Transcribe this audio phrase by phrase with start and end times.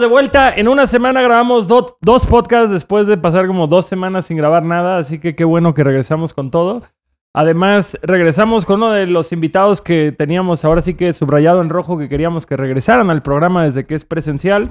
[0.00, 0.54] De vuelta.
[0.54, 4.62] En una semana grabamos do- dos podcasts después de pasar como dos semanas sin grabar
[4.64, 4.96] nada.
[4.98, 6.82] Así que qué bueno que regresamos con todo.
[7.34, 11.98] Además, regresamos con uno de los invitados que teníamos ahora sí que subrayado en rojo
[11.98, 14.68] que queríamos que regresaran al programa desde que es presencial.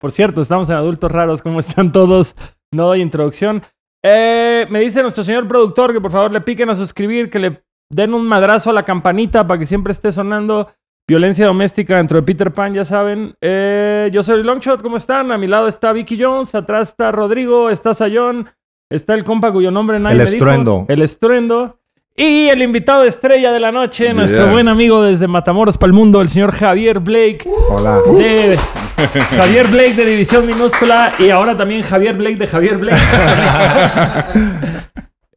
[0.00, 1.42] Por cierto, estamos en Adultos Raros.
[1.42, 2.34] ¿Cómo están todos?
[2.72, 3.62] No doy introducción.
[4.02, 7.62] Eh, me dice nuestro señor productor que por favor le piquen a suscribir, que le
[7.90, 10.68] den un madrazo a la campanita para que siempre esté sonando.
[11.06, 13.34] Violencia doméstica dentro de Peter Pan, ya saben.
[13.42, 15.32] Eh, yo soy Longshot, ¿cómo están?
[15.32, 18.48] A mi lado está Vicky Jones, atrás está Rodrigo, está Sayón,
[18.88, 20.36] está el compa cuyo nombre nadie El me dijo.
[20.36, 20.86] Estruendo.
[20.88, 21.78] El estruendo.
[22.16, 26.22] Y el invitado estrella de la noche, nuestro buen amigo desde Matamoros para el mundo,
[26.22, 27.46] el señor Javier Blake.
[27.68, 27.98] Hola.
[28.16, 28.56] De
[29.36, 32.96] Javier Blake de División Minúscula y ahora también Javier Blake de Javier Blake.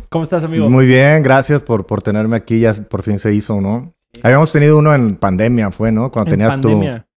[0.10, 0.70] ¿Cómo estás, amigo?
[0.70, 2.62] Muy bien, gracias por, por tenerme aquí.
[2.62, 3.97] Ya por fin se hizo, ¿no?
[4.24, 6.12] Habíamos tenido uno en pandemia, fue, ¿no?
[6.12, 7.00] Cuando En tenías pandemia.
[7.02, 7.08] tu...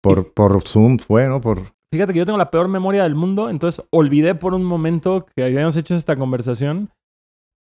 [0.00, 1.40] Por, por Zoom, fue, ¿no?
[1.40, 1.62] Por...
[1.92, 5.42] Fíjate que yo tengo la peor memoria del mundo, entonces olvidé por un momento que
[5.44, 6.90] habíamos hecho esta conversación.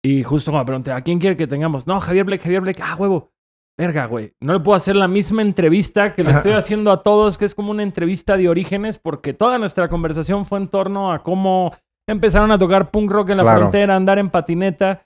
[0.03, 1.88] Y justo cuando pregunté, ¿a quién quiere que tengamos?
[1.88, 2.81] No, Javier Blake, Javier Blake.
[2.83, 3.31] Ah, huevo.
[3.78, 4.33] Verga, güey.
[4.41, 7.53] No le puedo hacer la misma entrevista que le estoy haciendo a todos, que es
[7.53, 11.73] como una entrevista de orígenes, porque toda nuestra conversación fue en torno a cómo
[12.09, 13.59] empezaron a tocar punk rock en la Claro.
[13.59, 15.05] frontera, andar en patineta.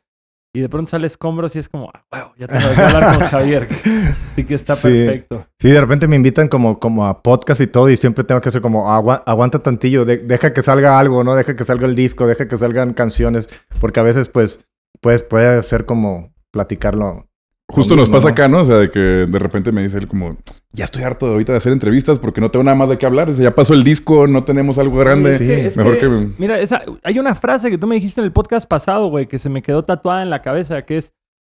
[0.54, 3.28] Y de pronto sale escombros y es como, ah, huevo, ya tengo que hablar con
[3.28, 3.70] Javier.
[4.34, 4.82] Así que está Sí.
[4.90, 5.48] perfecto.
[5.60, 8.50] Sí, de repente me invitan como, como a podcast y todo y siempre tengo que
[8.50, 11.36] hacer como, "Agua- aguanta tantillo, de- deja que salga algo, ¿no?
[11.36, 13.48] Deja que salga el disco, deja que salgan canciones,
[13.80, 14.60] porque a veces pues,
[15.00, 17.28] pues puede ser como platicarlo.
[17.72, 18.32] Justo nos pasa ¿no?
[18.34, 18.62] acá, ¿no?
[18.62, 20.38] O sea, de que de repente me dice él como,
[20.72, 23.06] ya estoy harto de ahorita de hacer entrevistas porque no tengo nada más de qué
[23.06, 23.30] hablar.
[23.30, 25.32] O sea, ya pasó el disco, no tenemos algo grande.
[25.32, 26.30] Es que- es Mejor que- que...
[26.38, 29.40] Mira, esa, hay una frase que tú me dijiste en el podcast pasado, güey, que
[29.40, 31.14] se me quedó tatuada en la cabeza, que es,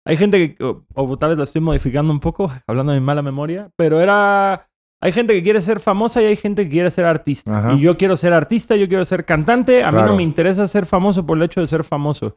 [0.07, 3.07] hay gente que, o, o tal vez la estoy modificando un poco, hablando de mi
[3.07, 4.69] mala memoria, pero era,
[5.03, 7.57] hay gente que quiere ser famosa y hay gente que quiere ser artista.
[7.59, 7.73] Ajá.
[7.75, 10.87] Y yo quiero ser artista, yo quiero ser cantante, a mí no me interesa ser
[10.87, 12.37] famoso por el hecho de ser famoso.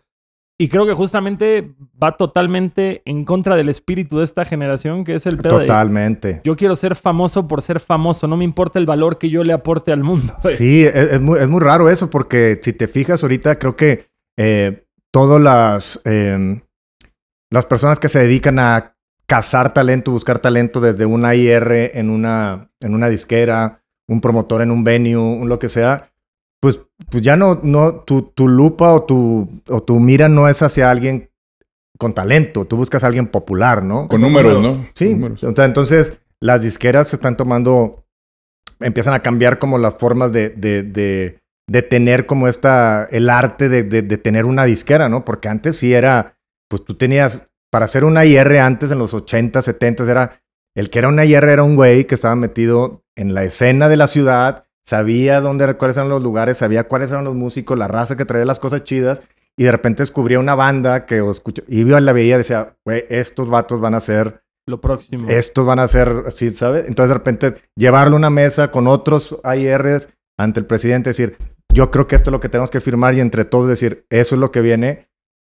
[0.60, 5.28] Y creo que justamente va totalmente en contra del espíritu de esta generación, que es
[5.28, 5.66] el pedo de...
[5.68, 6.42] Totalmente.
[6.44, 9.54] Yo quiero ser famoso por ser famoso, no me importa el valor que yo le
[9.54, 10.36] aporte al mundo.
[10.58, 14.08] Sí, es, es muy, es muy raro eso porque si te fijas ahorita creo que
[14.36, 16.60] eh, todas las, eh,
[17.52, 18.96] las personas que se dedican a
[19.28, 24.72] cazar talento, buscar talento desde una IR en una, en una disquera, un promotor en
[24.72, 26.12] un venue, un lo que sea,
[27.10, 30.90] pues, ya no, no tu, tu lupa o tu, o tu mira no es hacia
[30.90, 31.30] alguien
[31.98, 34.08] con talento, tú buscas a alguien popular, ¿no?
[34.08, 34.86] Con números, ¿no?
[34.94, 35.42] Sí, números.
[35.44, 38.06] entonces las disqueras se están tomando,
[38.80, 43.70] empiezan a cambiar como las formas de, de, de, de tener como esta, el arte
[43.70, 45.26] de, de, de tener una disquera, ¿no?
[45.26, 46.38] Porque antes sí era,
[46.70, 47.42] pues tú tenías,
[47.72, 50.42] para hacer una IR antes en los 80, 70, era,
[50.76, 53.98] el que era una IR era un güey que estaba metido en la escena de
[53.98, 58.16] la ciudad, sabía dónde, cuáles eran los lugares, sabía cuáles eran los músicos, la raza
[58.16, 59.22] que traía las cosas chidas,
[59.58, 62.76] y de repente descubría una banda que o escucha, y iba, la veía y decía,
[62.86, 65.28] güey, estos vatos van a ser Lo próximo.
[65.30, 66.86] estos van a ser así, ¿sabes?
[66.88, 71.38] Entonces de repente llevarlo a una mesa con otros IRs ante el presidente, decir,
[71.74, 74.36] yo creo que esto es lo que tenemos que firmar y entre todos decir, eso
[74.36, 75.10] es lo que viene,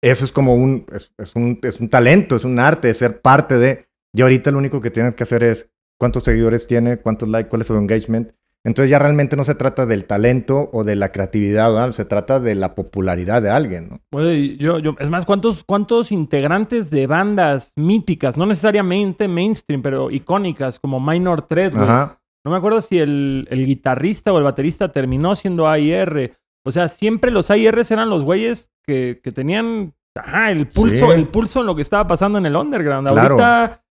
[0.01, 3.21] eso es como un, es, es un, es un talento, es un arte, es ser
[3.21, 5.69] parte de, y ahorita lo único que tienes que hacer es
[5.99, 8.31] cuántos seguidores tiene, cuántos likes, cuál es su engagement.
[8.65, 11.91] Entonces ya realmente no se trata del talento o de la creatividad, ¿verdad?
[11.91, 14.01] se trata de la popularidad de alguien, ¿no?
[14.11, 20.11] Oye, yo, yo, es más, ¿cuántos, ¿cuántos integrantes de bandas míticas, no necesariamente mainstream, pero
[20.11, 21.73] icónicas, como Minor Threat.
[21.73, 26.33] No me acuerdo si el, el guitarrista o el baterista terminó siendo AIR.
[26.65, 31.13] O sea, siempre los AIRs eran los güeyes que, que tenían ajá, el pulso, Sí.
[31.13, 33.07] el pulso en lo que estaba pasando en el underground.
[33.09, 33.35] Claro.
[33.35, 33.83] Ahorita,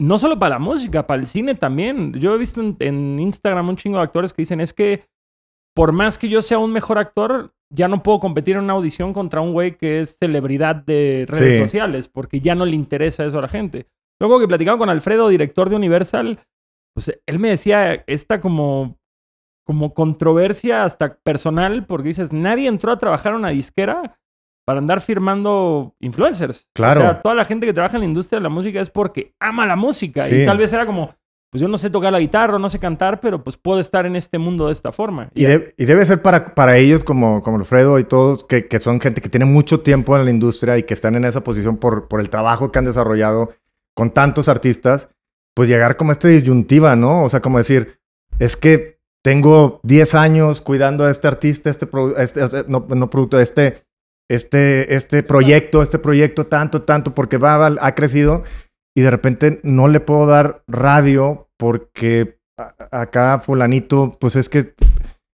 [0.00, 2.12] no solo para la música, para el cine también.
[2.14, 5.04] Yo he visto en, en Instagram un chingo de actores que dicen, es que
[5.76, 9.12] por más que yo sea un mejor actor, ya no puedo competir en una audición
[9.12, 11.60] contra un güey que es celebridad de redes Sí.
[11.60, 13.86] sociales, porque ya no le interesa eso a la gente.
[14.20, 16.40] Luego que platicaba con Alfredo, director de Universal,
[16.94, 18.98] pues él me decía esta como,
[19.64, 24.18] como controversia hasta personal, porque dices, nadie entró a trabajar a una disquera
[24.70, 26.68] para andar firmando influencers.
[26.74, 27.00] Claro.
[27.00, 29.34] O sea, toda la gente que trabaja en la industria de la música es porque
[29.40, 30.24] ama la música.
[30.26, 30.42] Sí.
[30.42, 31.12] Y tal vez era como,
[31.50, 34.14] pues yo no sé tocar la guitarra, no sé cantar, pero pues puedo estar en
[34.14, 35.30] este mundo de esta forma.
[35.34, 38.78] Y, de- y debe ser para, para ellos como, como Alfredo y todos, que, que
[38.78, 41.76] son gente que tiene mucho tiempo en la industria y que están en esa posición
[41.76, 43.50] por, por el trabajo que han desarrollado
[43.96, 45.08] con tantos artistas,
[45.54, 47.24] pues llegar como a esta disyuntiva, ¿no?
[47.24, 47.98] O sea, como decir,
[48.38, 53.10] es que tengo 10 años cuidando a este artista, este, pro- este- este- no, no
[53.10, 53.82] producto, este,
[54.30, 58.42] este, este proyecto, este proyecto tanto, tanto, porque va, va- ha crecido
[58.96, 64.74] y de repente no le puedo dar radio porque a- acá fulanito, pues es que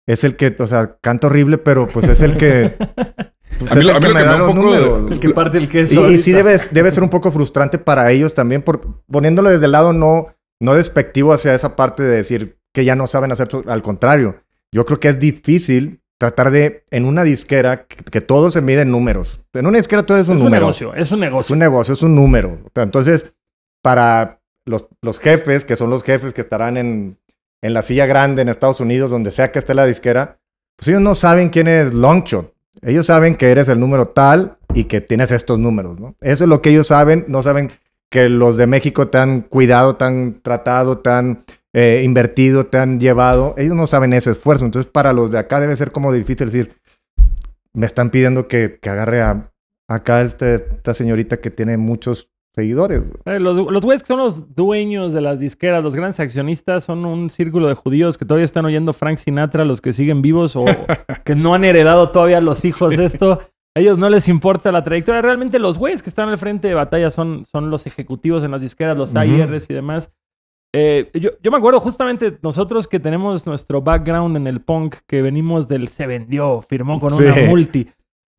[0.08, 2.76] es el que, o sea, canta horrible, pero pues es el que...
[3.60, 4.74] pues, A mí es el a mí lo que me da un poco
[5.08, 6.10] de- El que parte el Y, queso.
[6.10, 6.50] y sí ahorita.
[6.50, 10.28] debe, debe ser un poco frustrante para ellos también, por, poniéndolo desde el lado no,
[10.62, 14.42] no despectivo hacia esa parte de decir que ya no saben hacer, al contrario.
[14.74, 18.82] Yo creo que es difícil tratar de, en una disquera, que, que todo se mide
[18.82, 19.42] en números.
[19.54, 20.66] En una disquera todo es un Es un número.
[20.66, 21.54] negocio, es un Es negocio.
[21.54, 22.60] un negocio, es un número.
[22.66, 23.34] O sea, Entonces,
[23.82, 27.18] para los, los jefes, que son los jefes que estarán en,
[27.62, 30.40] en la silla grande en Estados Unidos, donde sea que esté la disquera,
[30.78, 32.54] pues ellos no saben quién es Longshot.
[32.82, 36.16] Ellos saben que eres el número tal y que tienes estos números, ¿no?
[36.22, 37.26] Eso es lo que ellos saben.
[37.30, 37.72] No saben
[38.10, 41.46] que los de México te han cuidado, te han tratado, te han
[41.78, 43.54] eh, invertido, te han llevado.
[43.58, 44.64] Ellos no saben ese esfuerzo.
[44.64, 46.78] Entonces, para los de acá debe ser como difícil decir,
[47.74, 49.52] me están pidiendo que, que agarre a
[49.90, 53.04] acá este, esta señorita que tiene muchos seguidores.
[53.26, 57.04] Eh, Los, los güeyes que son los dueños de las disqueras, los grandes accionistas, son
[57.04, 60.64] un círculo de judíos que todavía están oyendo Frank Sinatra, los que siguen vivos o
[61.26, 63.42] que no han heredado todavía los hijos de esto.
[63.76, 65.22] A ellos no les importa la trayectoria.
[65.22, 68.62] Realmente los güeyes que están al frente de batalla son, son los ejecutivos en las
[68.62, 69.14] disqueras, los.
[69.14, 70.14] AIRs y demás.
[70.78, 75.22] Eh, yo, yo me acuerdo justamente nosotros que tenemos nuestro background en el punk, que
[75.22, 77.88] venimos del se vendió, firmó con una multi.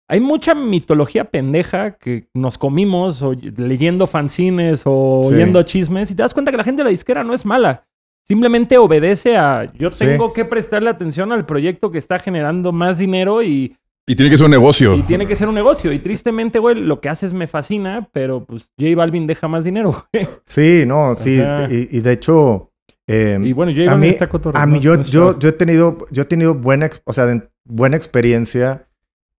[0.09, 5.35] Hay mucha mitología pendeja que nos comimos o leyendo fanzines o Sí.
[5.35, 7.85] oyendo chismes y te das cuenta que la gente de la disquera no es mala.
[8.25, 10.05] Simplemente obedece a yo Sí.
[10.05, 13.77] tengo que prestarle atención al proyecto que está generando más dinero y,
[14.09, 14.95] Y tiene que ser un negocio.
[14.95, 15.93] y tiene que ser un negocio.
[15.93, 20.07] Y tristemente, güey, lo que haces me fascina, pero pues J Balvin deja más dinero.
[20.13, 20.29] güey.
[20.45, 21.37] Sí, no, sí.
[21.39, 22.71] sea- y, y de hecho,
[23.09, 24.81] eh, y bueno, J a Balvin mí, está cotorreo, a mí ¿no?
[24.81, 28.87] yo, No yo, yo he tenido, yo he tenido buena, o sea, de- buena experiencia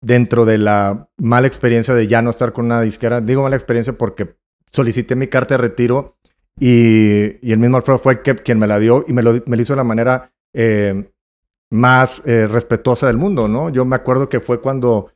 [0.02, 3.22] dentro de la mala experiencia de ya no estar con una disquera.
[3.22, 4.36] Digo mala experiencia porque
[4.72, 6.18] solicité mi carta de retiro
[6.60, 9.56] y, y el mismo Alfredo fue que, quien me la dio y me lo, me
[9.56, 11.10] lo hizo de la manera eh,
[11.70, 13.70] más eh, respetuosa del mundo, ¿no?
[13.70, 15.12] Yo me acuerdo que fue cuando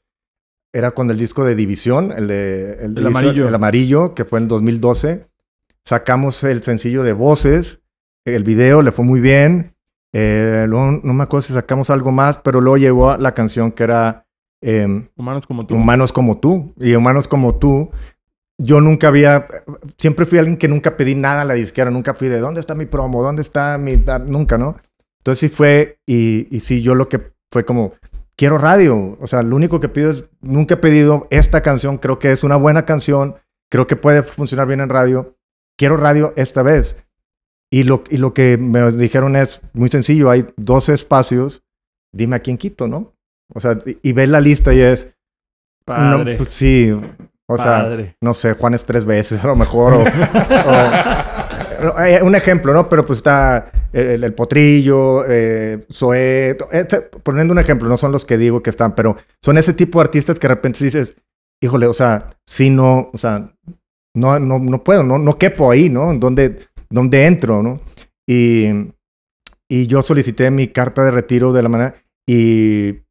[0.73, 3.47] era cuando el disco de División, el de el, El División- amarillo.
[3.47, 5.27] el amarillo, que fue en 2012,
[5.85, 7.79] sacamos el sencillo de Voces,
[8.25, 9.75] el video le fue muy bien,
[10.13, 13.83] eh, luego no me acuerdo si sacamos algo más, pero luego llegó la canción que
[13.83, 14.25] era
[14.61, 15.75] em, Humanos como tú.
[15.75, 16.73] Humanos como tú.
[16.77, 17.89] Y Humanos como tú,
[18.59, 19.47] yo nunca había,
[19.97, 22.75] siempre fui alguien que nunca pedí nada a la disquera, nunca fui de dónde está
[22.75, 24.75] mi promo, dónde está mi, da-?" nunca, ¿no?
[25.21, 27.93] Entonces sí fue, y, y sí, yo lo que fue como,
[28.35, 32.17] quiero radio, o sea, lo único que pido es, nunca he pedido esta canción, creo
[32.17, 33.35] que es una buena canción,
[33.69, 35.35] creo que puede funcionar bien en radio,
[35.77, 36.95] quiero radio esta vez.
[37.73, 41.61] Y lo, y lo que me dijeron es muy sencillo, hay 12 espacios,
[42.13, 43.13] dime a quién quito, ¿no?
[43.53, 45.07] O sea, y, y ves la lista y es,
[45.85, 46.33] Padre.
[46.33, 46.91] no, pues sí,
[47.47, 47.89] o sea,
[48.21, 49.93] no sé, Juan es tres veces a lo mejor.
[49.93, 50.05] O, o-
[52.23, 52.89] un ejemplo, ¿no?
[52.89, 56.87] Pero pues está el, el Potrillo, eh, Zoé, eh,
[57.23, 60.03] poniendo un ejemplo, no son los que digo que están, pero son ese tipo de
[60.03, 61.15] artistas que de repente dices,
[61.61, 63.53] híjole, o sea, sí, no, o sea,
[64.15, 66.13] no, no, no puedo, no, no quepo ahí, ¿no?
[66.15, 67.81] ¿Dónde, dónde entro, no?
[68.27, 68.69] Y,
[69.69, 71.95] y yo solicité mi carta de retiro de la manera,
[72.27, 73.01] y,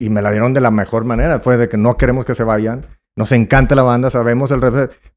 [0.00, 2.44] y me la dieron de la mejor manera, fue de que no queremos que se
[2.44, 4.60] vayan, nos encanta la banda, sabemos el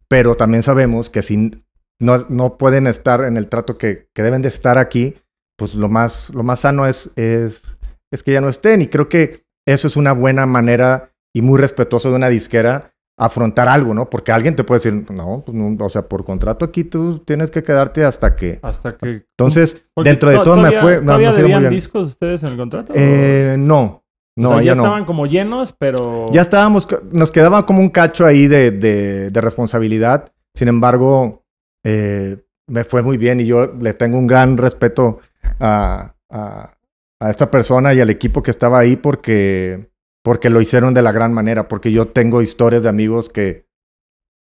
[0.08, 1.64] pero también sabemos que si
[2.02, 5.16] no, no pueden estar en el trato que, que deben de estar aquí,
[5.58, 7.78] pues lo más, lo más sano es, es,
[8.12, 8.82] es que ya no estén.
[8.82, 13.68] Y creo que eso es una buena manera y muy respetuoso de una disquera afrontar
[13.68, 14.10] algo, ¿no?
[14.10, 17.52] Porque alguien te puede decir, no, pues no, o sea, por contrato aquí tú tienes
[17.52, 18.60] que quedarte hasta que...
[18.64, 19.26] Hasta que.
[19.38, 20.96] Entonces, Porque dentro de to- todo me fue...
[20.98, 21.74] No, ¿Todavía no dio muy debían bien.
[21.74, 22.94] discos ustedes en el contrato?
[22.96, 24.04] Eh, no,
[24.36, 24.84] no, o sea, ya ya no.
[24.84, 26.26] estaban como llenos, pero.
[26.32, 30.32] Ya estábamos, nos quedaba como un cacho ahí de, de- de responsabilidad.
[30.56, 31.41] Sin embargo,
[31.84, 35.20] eh, me fue muy bien y yo le tengo un gran respeto
[35.60, 36.74] a, a-
[37.20, 39.92] a esta persona y al equipo que estaba ahí porque,
[40.24, 41.68] porque lo hicieron de la gran manera.
[41.68, 43.68] Porque yo tengo historias de amigos que,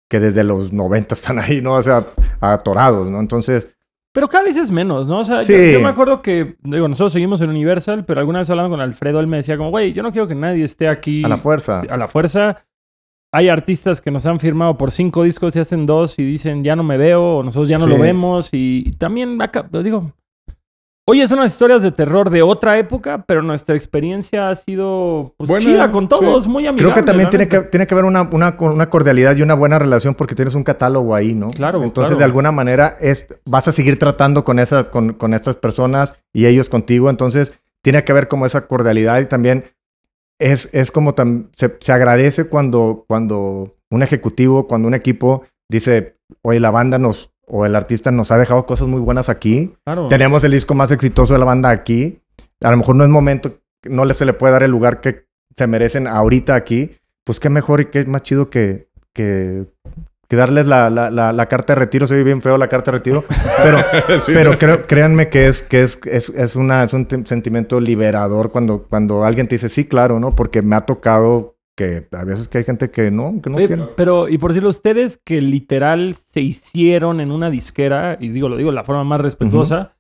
[0.09, 1.75] que desde los 90 están ahí, ¿no?
[1.75, 2.07] O sea,
[2.41, 3.19] atorados, ¿no?
[3.19, 3.73] Entonces,
[4.13, 5.21] Pero cada vez es menos, ¿no?
[5.21, 8.71] O sea, yo, me acuerdo que, digo, nosotros seguimos en Universal, pero alguna vez hablando
[8.71, 11.29] con Alfredo, él me decía como, güey, yo no quiero que nadie esté aquí a
[11.29, 11.83] la fuerza.
[11.89, 12.65] a la fuerza.
[13.33, 16.75] Hay artistas que nos han firmado por cinco discos y hacen dos y dicen, ya
[16.75, 17.91] no me veo, o nosotros ya no Sí.
[17.91, 18.49] lo vemos.
[18.53, 20.13] Y, y también, acá, lo digo,
[21.07, 25.49] oye, son unas historias de terror de otra época, pero nuestra experiencia ha sido pues,
[25.49, 26.93] Buena, chida con todos, muy amigable.
[26.93, 29.79] Creo que también tiene que, tiene que haber una, una, una cordialidad y una buena
[29.79, 31.51] relación porque tienes un catálogo ahí, ¿no?
[31.51, 32.19] Claro, Entonces, claro.
[32.19, 36.47] de alguna manera, es, vas a seguir tratando con, esa, con, con estas personas y
[36.47, 37.09] ellos contigo.
[37.11, 39.65] Entonces, tiene que haber como esa cordialidad y también
[40.41, 46.17] es, es como tam- se, se agradece cuando, cuando un ejecutivo, cuando un equipo dice,
[46.43, 49.73] oye, la banda nos, o el artista nos ha dejado cosas muy buenas aquí.
[49.85, 50.09] Claro.
[50.09, 52.21] Tenemos el disco más exitoso de la banda aquí.
[52.61, 55.67] A lo mejor no es momento, no se le puede dar el lugar que se
[55.67, 56.91] merecen ahorita aquí.
[57.25, 59.67] Pues qué mejor y qué más chido que, que,
[60.31, 62.07] que darles la, la, la, la carta de retiro.
[62.07, 63.25] Se ve bien feo la carta de retiro.
[63.63, 63.79] Pero,
[64.21, 64.33] Sí.
[64.33, 68.85] pero creo- créanme que es, que es, es, es, una, es un sentimiento liberador cuando,
[68.89, 70.35] cuando alguien te dice, sí, claro, ¿no?
[70.37, 73.67] Porque me ha tocado que a veces que hay gente que no, que no Oye,
[73.67, 73.85] quiere.
[73.97, 78.57] pero, y por decirlo, ustedes que literal se hicieron en una disquera, y digo, lo
[78.57, 79.95] digo de la forma más respetuosa,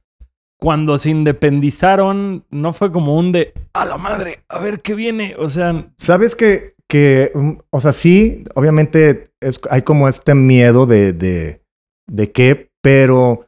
[0.58, 5.34] cuando se independizaron, no fue como un de, a la madre, a ver qué viene.
[5.38, 10.84] O sea, ¿Sabes que, que mm, o sea, sí, obviamente es- hay como este miedo
[10.84, 11.62] de, de,
[12.06, 13.46] de qué, pero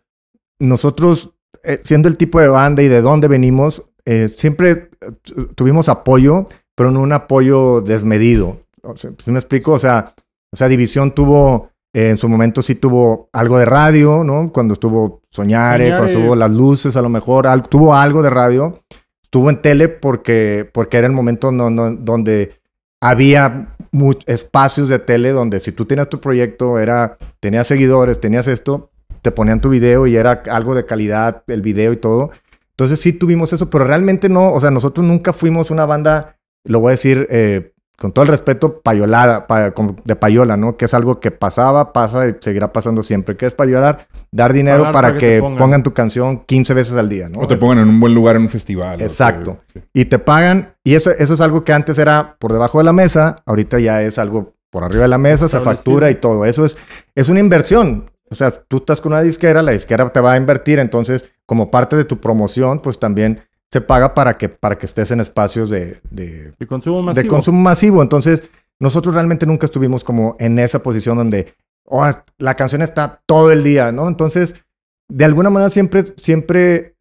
[0.58, 1.32] nosotros,
[1.64, 4.90] eh, siendo el tipo de banda y de dónde venimos, eh, siempre
[5.22, 8.60] tu- tuvimos apoyo, pero no un apoyo desmedido.
[8.82, 9.72] O sea, ¿sí me explico?
[9.72, 10.14] O sea,
[10.52, 14.50] o sea, División tuvo, eh, en su momento sí tuvo algo de radio, ¿no?
[14.52, 15.98] Cuando estuvo Soñare, Soñare.
[15.98, 18.80] cuando estuvo Las Luces, a lo mejor, al- tuvo algo de radio.
[19.22, 22.60] Estuvo en tele porque, porque era el momento no- no- donde
[23.02, 23.66] había
[24.26, 28.90] espacios de tele donde si tú tenías tu proyecto, era, tenías seguidores, tenías esto,
[29.22, 32.30] te ponían tu video y era algo de calidad, el video y todo.
[32.70, 36.78] Entonces sí tuvimos eso, pero realmente no, o sea, nosotros nunca fuimos una banda, lo
[36.78, 39.72] voy a decir eh, con todo el respeto, payolada, pa-
[40.04, 40.76] de payola, ¿no?
[40.76, 43.36] Que es algo que pasaba, pasa y seguirá pasando siempre.
[43.36, 44.08] ¿Qué es payolar?
[44.32, 45.58] Dar dinero para, para que que, pongan.
[45.58, 45.82] pongan.
[45.84, 47.40] tu canción 15 veces al día, ¿no?
[47.40, 49.00] O te pongan en un buen lugar en un festival.
[49.00, 49.58] o Exacto.
[49.72, 49.86] que- sí.
[49.94, 50.74] y te pagan.
[50.82, 54.02] Y eso, eso es algo que antes era por debajo de la mesa, ahorita ya
[54.02, 56.44] es algo por arriba de la mesa, se factura y todo.
[56.46, 56.76] Eso es,
[57.14, 58.10] es una inversión.
[58.30, 61.70] O sea, tú estás con una disquera, la disquera te va a invertir, entonces como
[61.70, 63.42] parte de tu promoción, pues también
[63.72, 67.28] se paga para que, para que estés en espacios de, de, de consumo de masivo.
[67.28, 68.02] consumo masivo.
[68.02, 71.54] Entonces, nosotros realmente nunca estuvimos como en esa posición donde
[71.86, 72.06] oh,
[72.38, 74.08] la canción está todo el día, ¿no?
[74.08, 74.54] Entonces,
[75.08, 76.96] de alguna manera siempre, siempre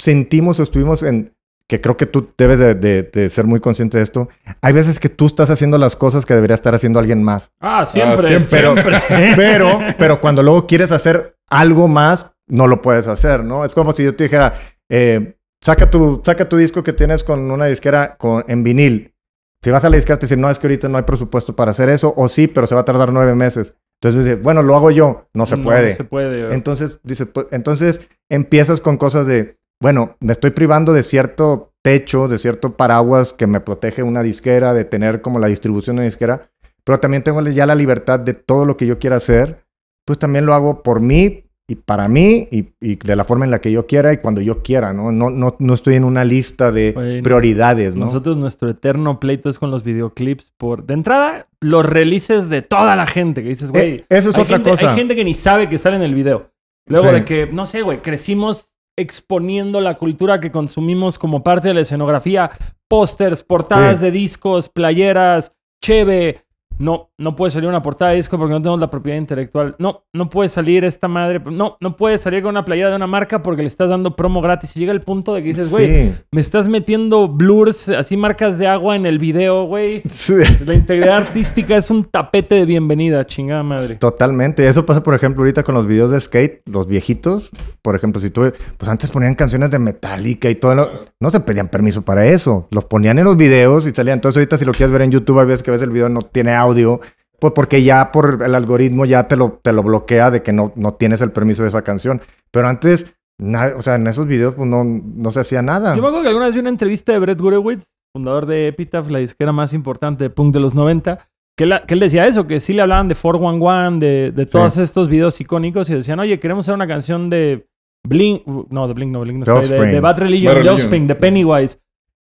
[0.00, 1.32] sentimos o estuvimos en,
[1.68, 4.28] que creo que tú debes de, de- de ser muy consciente de esto,
[4.62, 7.52] hay veces que tú estás haciendo las cosas que debería estar haciendo alguien más.
[7.60, 8.60] Ah, siempre, siempre.
[8.60, 9.32] siempre.
[9.36, 13.64] Pero, pero cuando luego quieres hacer algo más, no lo puedes hacer, ¿no?
[13.64, 14.54] Es como si yo te dijera,
[14.88, 19.14] eh, saca, tu, saca tu disco que tienes con una disquera con, en vinil.
[19.62, 21.72] Si vas a la disquera te dicen, no, es que ahorita no hay presupuesto para
[21.72, 23.74] hacer eso, o sí, pero se va a tardar nueve meses.
[24.00, 25.28] Entonces dices, bueno, lo hago yo.
[25.34, 25.92] No se puede.
[25.92, 26.54] No se puede.
[26.54, 32.28] Entonces, dice, pues, entonces empiezas con cosas de, bueno, me estoy privando de cierto techo,
[32.28, 36.06] de cierto paraguas que me protege una disquera, de tener como la distribución de una
[36.06, 36.50] disquera,
[36.84, 39.64] pero también tengo ya la libertad de todo lo que yo quiera hacer,
[40.04, 43.50] pues también lo hago por mí y para mí y, y de la forma en
[43.50, 45.10] la que yo quiera y cuando yo quiera, ¿no?
[45.10, 48.04] No, no, no estoy en una lista de Bueno, prioridades, ¿no?
[48.06, 50.52] Nosotros, nuestro eterno pleito es con los videoclips.
[50.56, 50.84] Por...
[50.86, 53.94] De entrada, los releases de toda la gente que dices, güey.
[53.94, 54.90] Eh, eso es otra gente- cosa.
[54.90, 56.52] Hay gente que ni sabe que sale en el video.
[56.88, 57.14] Luego Sí.
[57.14, 61.80] de que, no sé, güey, crecimos exponiendo la cultura que consumimos como parte de la
[61.80, 62.50] escenografía.
[62.88, 64.04] Pósters, portadas Sí.
[64.04, 66.42] de discos, playeras, cheve.
[66.78, 69.74] No, no puede salir una portada de disco porque no tenemos la propiedad intelectual.
[69.78, 71.40] No, no puede salir esta madre.
[71.50, 74.42] No, no puede salir con una playera de una marca porque le estás dando promo
[74.42, 74.76] gratis.
[74.76, 76.14] Y llega el punto de que dices, güey, Sí.
[76.30, 80.02] me estás metiendo blurs, así marcas de agua en el video, güey.
[80.08, 80.34] Sí.
[80.66, 83.94] La integridad artística es un tapete de bienvenida, chingada madre.
[83.94, 84.68] Totalmente.
[84.68, 87.50] Eso pasa, por ejemplo, ahorita con los videos de skate, los viejitos.
[87.82, 90.74] Por ejemplo, si tú, pues antes ponían canciones de Metallica y todo.
[90.74, 92.68] lo- no se pedían permiso para eso.
[92.70, 94.16] Los ponían en los videos y salían.
[94.18, 96.20] Entonces, ahorita si lo quieres ver en YouTube, hay veces que ves el video no
[96.22, 97.00] tiene audio.
[97.38, 100.72] Pues porque ya por el algoritmo ya te lo, te lo bloquea de que no,
[100.76, 102.20] no tienes el permiso de esa canción.
[102.50, 105.94] Pero antes, na- o sea, en esos videos pues no, no se hacía nada.
[105.94, 109.10] Yo me acuerdo que alguna vez vi una entrevista de Brett Gurewitz, fundador de Epitaph,
[109.10, 111.18] la disquera más importante de punk de los 90,
[111.58, 114.72] que él, que él decía eso, que sí le hablaban de 411, de, de todos
[114.74, 114.82] Sí.
[114.82, 117.66] estos videos icónicos y decían, oye, queremos hacer una canción de
[118.06, 120.74] Blink, no, de Blink, no, Blink no de, de Bad Religion, Bad de Religion.
[120.74, 121.78] Offspring, de Pennywise.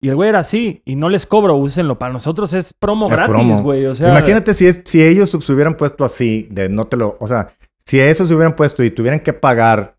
[0.03, 1.99] Y el güey era así, y no les cobro, úsenlo.
[1.99, 3.61] Para nosotros es promo Es gratis, promo.
[3.61, 3.85] güey.
[3.85, 7.17] O sea, Imagínate si, es- si ellos se hubieran puesto así, de no te lo,
[7.19, 7.49] o sea,
[7.85, 9.95] si eso se hubieran puesto y tuvieran que pagar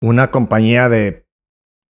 [0.00, 1.24] una compañía de,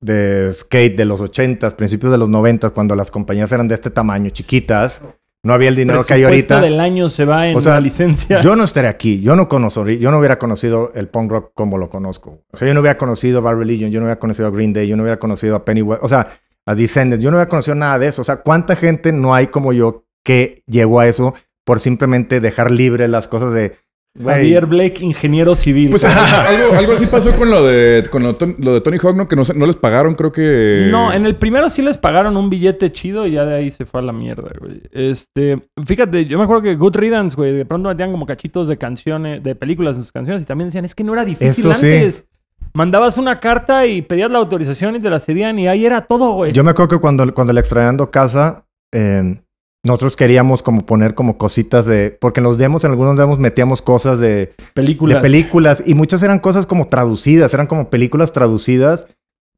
[0.01, 3.91] de skate de los 80s, principios de los 90s, cuando las compañías eran de este
[3.91, 5.01] tamaño, chiquitas,
[5.43, 6.61] no había el dinero que hay ahorita.
[6.61, 8.41] del año se va en O sea, la licencia.
[8.41, 11.77] Yo no estaría aquí, yo no conozco, yo no hubiera conocido el punk rock como
[11.79, 12.41] lo conozco.
[12.53, 14.89] O sea, yo no hubiera conocido Bad Religion, yo no hubiera conocido a Green Day,
[14.89, 16.29] yo no hubiera conocido a Pennywise, o sea,
[16.71, 18.23] a Descendants, yo no hubiera conocido nada de eso.
[18.23, 21.35] O sea, ¿cuánta gente no hay como yo que llegó a eso
[21.65, 23.77] por simplemente dejar libre las cosas de
[24.19, 25.91] Javier Blake, ingeniero civil.
[25.91, 29.29] Pues algo, algo así pasó con lo de, con lo, de Tony Hawk, ¿no?
[29.29, 30.89] Que no, no les pagaron, creo que...
[30.91, 33.87] No, en el primero sí les pagaron un billete chido y ya de ahí se
[33.87, 34.83] fue a la mierda, güey.
[34.91, 38.79] Este, fíjate, yo me acuerdo que Good Riddance, güey, de pronto metían como cachitos de
[38.79, 41.75] canciones, de películas en sus canciones y también decían, es que no era difícil Eso
[41.75, 42.25] sí.
[42.73, 46.33] Mandabas una carta y pedías la autorización y te la cedían y ahí era todo,
[46.33, 46.53] güey.
[46.53, 49.41] Yo me acuerdo que cuando, cuando el extrañando casa, eh,
[49.85, 52.17] nosotros queríamos como poner como cositas de...
[52.21, 55.17] Porque en los demos, en algunos demos metíamos cosas de, películas.
[55.17, 59.07] de películas y muchas eran cosas como traducidas, eran como películas traducidas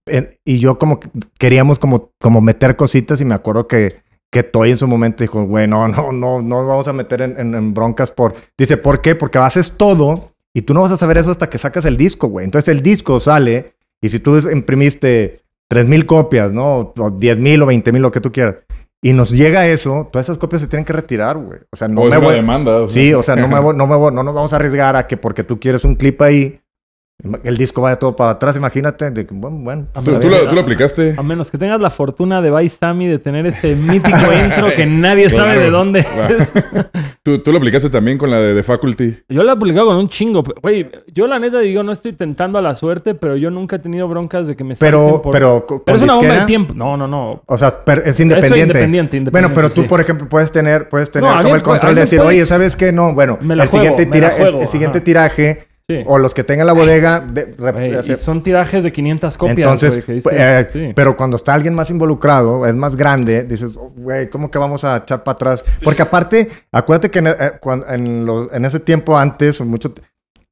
[0.07, 4.01] eh, y yo como que queríamos como, como meter cositas y me acuerdo que,
[4.33, 7.39] que Toy en su momento dijo, güey, no, no, no, no vamos a meter en,
[7.39, 8.35] en- en broncas por...
[8.57, 9.15] Dice, ¿por qué?
[9.15, 12.29] Porque haces todo y tú no vas a saber eso hasta que sacas el disco,
[12.29, 12.45] güey.
[12.45, 15.41] Entonces el disco sale y si tú imprimiste
[15.71, 16.79] 3.000 copias, ¿no?
[16.79, 18.57] O 10.000 o 20.000, lo que tú quieras.
[19.05, 21.59] Y nos llega eso, todas esas copias se tienen que retirar, güey.
[21.73, 22.35] O sea, no o me voy...
[22.35, 22.83] demanda.
[22.83, 23.03] o sea.
[23.03, 25.07] Sí, o sea, no, me voy- no, me voy- no nos vamos a arriesgar a
[25.09, 26.61] que porque tú quieres un clip ahí,
[27.45, 29.11] el disco vaya todo para atrás, imagínate.
[29.11, 29.87] de bueno, bueno.
[29.95, 31.15] A ¿Tú, ver, tú lo, tú aplicaste?
[31.17, 34.87] A menos que tengas la fortuna de Vice Sammy de tener ese mítico intro que
[34.87, 36.37] nadie sabe de dónde Claro.
[36.39, 36.53] es.
[37.23, 39.15] ¿Tú, tú lo aplicaste también con la de The Faculty.
[39.29, 40.43] Yo la he publicado con un chingo.
[40.63, 43.79] Güey, yo la neta digo, no estoy tentando a la suerte, pero yo nunca he
[43.79, 46.75] tenido broncas de que me Pero, salten por- pero, Pero es una bomba de tiempo.
[46.75, 47.43] No, no, no.
[47.47, 48.61] O sea, per- es independiente.
[48.61, 49.31] independiente, independiente.
[49.31, 49.89] Bueno, pero tú, sí.
[49.89, 52.75] por ejemplo, puedes tener, puedes tener No, como alguien el control de decir, oye, ¿sabes
[52.77, 52.93] qué?
[52.93, 55.69] No, bueno, Me la el, juego, siguiente me la tira- el- juego, el, siguiente tiraje,
[55.89, 56.05] Sí.
[56.07, 57.57] o los que tengan la bodega, de-
[58.07, 59.59] y son tirajes de 500 copias.
[59.59, 60.93] Entonces, güey, que dices, pues, eh, sí.
[60.95, 64.85] pero cuando está alguien más involucrado, es más grande, dices, "Oh, güey, ¿cómo que vamos
[64.85, 65.65] a echar para atrás?
[65.83, 69.93] Porque aparte, acuérdate que en, eh, cuan- en los- en ese tiempo antes, mucho,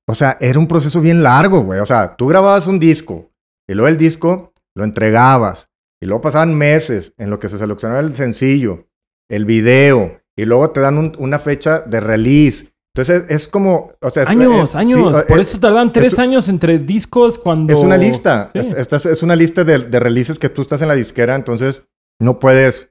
[0.08, 1.78] o sea, era un proceso bien largo, güey.
[1.80, 3.30] O sea, tú grababas un disco
[3.68, 5.68] y luego el disco lo entregabas
[6.02, 8.88] y luego pasaban meses en lo que se seleccionaba el sencillo,
[9.30, 12.66] el video y luego te dan un- una fecha de release.
[13.00, 15.16] Entonces es como, o sea, es- Años, es- años.
[15.16, 17.72] sí, Por es- eso tardan tres es- años entre discos cuando...
[17.72, 18.50] es una lista.
[18.54, 18.68] Sí.
[18.76, 21.82] Es, una lista de, de releases que tú estás en la disquera, entonces
[22.20, 22.88] no puedes.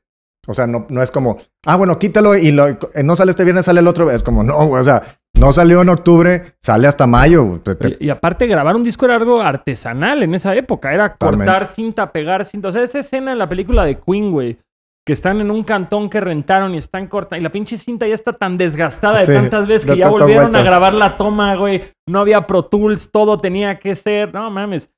[0.48, 3.44] O sea, no, no es como, ah, bueno, quítalo y lo- eh, no sale este
[3.44, 4.10] viernes, sale el otro.
[4.10, 7.62] Es como, no, güey, o sea, no salió en octubre, sale hasta mayo.
[8.00, 10.92] Y, y aparte grabar un disco era algo artesanal en esa época.
[10.94, 12.70] Era cortar cinta, pegar cinta.
[12.70, 14.58] O sea, esa escena en la película de Queen, güey.
[15.06, 17.42] Que están en un cantón que rentaron y están cortando.
[17.42, 20.56] Y la pinche cinta ya está tan desgastada de Sí, tantas veces que ya volvieron
[20.56, 21.84] a grabar la toma, güey.
[22.08, 24.34] No había Pro Tools, todo tenía que ser.
[24.34, 24.90] No mames.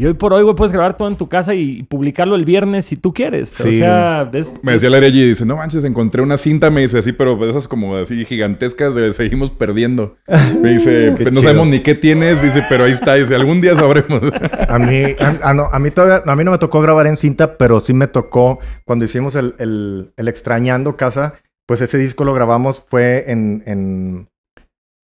[0.00, 2.86] Y hoy por hoy, güey, puedes grabar todo en tu casa y publicarlo el viernes
[2.86, 3.60] si tú quieres.
[3.60, 6.80] O sea, es- Me decía la Aregi y dice, no manches, encontré una cinta, me
[6.80, 10.16] dice así, pero de esas como así gigantescas, de seguimos perdiendo.
[10.58, 11.42] Me dice, "Pues no chido.
[11.42, 14.22] sabemos ni qué tienes, dice, pero ahí está, dice, algún día sabremos.
[14.70, 17.18] A mí, a, a no, a mí todavía, a mí no me tocó grabar en
[17.18, 21.34] cinta, pero sí me tocó cuando hicimos el, el, el Extrañando Casa,
[21.66, 24.28] pues ese disco lo grabamos fue en, en,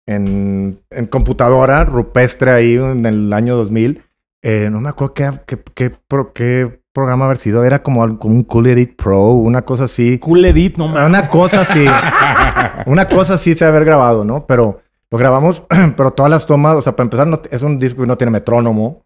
[0.07, 4.03] en, en computadora rupestre ahí en el año 2000.
[4.47, 5.93] Eh, no me acuerdo qué, qué, qué,
[6.35, 10.19] qué programa haber sido, era como, como un Cool Edit Pro, una cosa así.
[10.19, 11.09] Cool Edit, no mames.
[11.09, 11.85] Una cosa así.
[12.87, 14.47] una cosa así se haber grabado, ¿no?
[14.47, 14.81] Pero
[15.11, 15.63] lo grabamos,
[15.97, 18.31] pero todas las tomas, o sea, para empezar, no- es un disco que no tiene
[18.31, 19.03] metrónomo.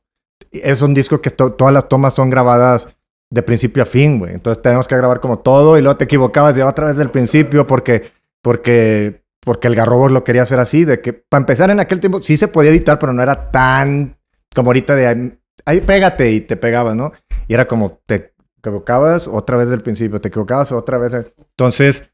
[0.51, 2.88] Es un disco que to- todas las tomas son grabadas
[3.31, 4.35] de principio a fin, güey.
[4.35, 7.66] Entonces tenemos que grabar como todo y luego te equivocabas de otra vez del principio
[7.66, 8.11] porque,
[8.42, 12.22] porque, porque el Garrobo lo quería hacer así, de que para empezar en aquel tiempo
[12.22, 14.16] sí se podía editar, pero no era tan
[14.54, 17.12] como ahorita de ahí, pégate y te pegabas, ¿no?
[17.46, 21.32] Y era como te equivocabas otra vez del principio, te equivocabas otra vez.
[21.38, 22.11] Entonces,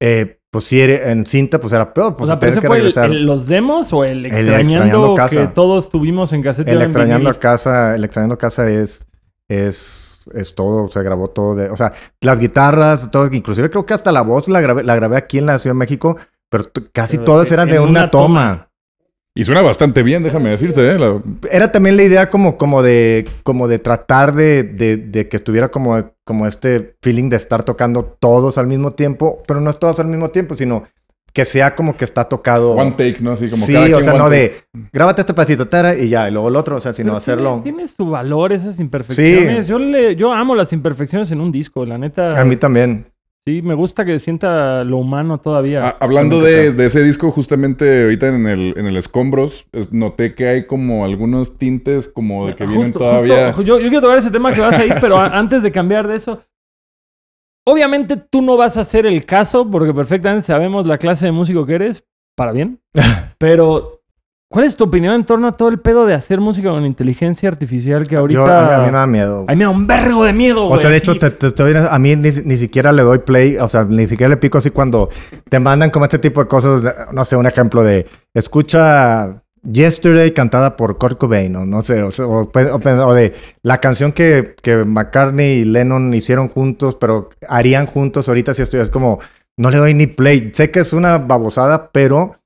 [0.00, 2.12] eh, pues sí, era- en cinta pues era peor.
[2.12, 4.60] O Pues sea, pero tenías ese que fue el- el- los demos o el Extrañando
[4.62, 5.36] extrañando, Casa.
[5.36, 6.68] que todos tuvimos en cassette.
[6.68, 7.40] El en extrañando a vinil?
[7.40, 9.06] casa, el extrañando a casa es,
[9.48, 13.94] es, es todo, se grabó todo de, o sea, las guitarras, todo, inclusive creo que
[13.94, 16.16] hasta la voz la grabé, la grabé aquí en la Ciudad de México,
[16.48, 18.26] pero casi Pero todas en- eran de en una, una toma.
[18.28, 18.70] toma.
[19.36, 20.98] Y suena bastante bien, déjame decirte, ¿eh?
[20.98, 25.36] La- Era también la idea como, como de, como de tratar de, de, de que
[25.36, 29.78] estuviera como, como este feeling de estar tocando todos al mismo tiempo, pero no es
[29.78, 30.84] todos al mismo tiempo, sino
[31.32, 32.72] que sea como que está tocado.
[32.72, 33.32] One take, ¿no?
[33.32, 34.40] Así como sí, cada o quien sea, one no take.
[34.40, 37.16] de grábate este pedacito tara, y ya, y luego el otro, o sea, sino Pero
[37.18, 37.60] hacerlo.
[37.62, 39.68] Tiene, tiene su valor esas imperfecciones.
[39.68, 42.28] Yo, le, yo amo las imperfecciones en un disco, la neta.
[42.40, 43.04] A mí también.
[43.48, 45.86] Sí, me gusta que sienta lo humano todavía.
[45.90, 50.34] Ah, hablando de, de ese disco, justamente ahorita en el, en el Escombros, es- noté
[50.34, 53.52] que hay como algunos tintes como de que vienen todavía...
[53.52, 56.08] justo- yo, yo quiero tocar ese tema que vas ahí, pero a- antes de cambiar
[56.08, 56.40] de eso.
[57.64, 61.64] Obviamente tú no vas a hacer el caso, porque perfectamente sabemos la clase de músico
[61.66, 62.04] que eres,
[62.36, 62.80] para bien.
[63.38, 63.95] Pero
[64.48, 67.48] ¿Cuál es tu opinión en torno a todo el pedo de hacer música con inteligencia
[67.48, 68.60] artificial que Yo- ahorita...
[68.60, 69.44] a, mí, a mí me da miedo.
[69.48, 70.78] A mí me da un vergo de miedo, güey.
[70.78, 71.20] O sea, de hecho, así.
[71.20, 74.30] te, te estoy- a mí ni, ni siquiera le doy play, o sea, ni siquiera
[74.30, 75.08] le pico así cuando
[75.48, 76.80] te mandan como este tipo de cosas,
[77.12, 82.48] no sé, un ejemplo de, escucha Yesterday cantada por Kurt Cobain, o no sé, o,
[83.14, 83.32] de
[83.62, 88.78] la canción que, que McCartney y Lennon hicieron juntos, pero harían juntos ahorita si estoy,
[88.78, 89.18] es como,
[89.56, 90.52] no le doy ni play.
[90.54, 92.36] Sé que es una babosada, pero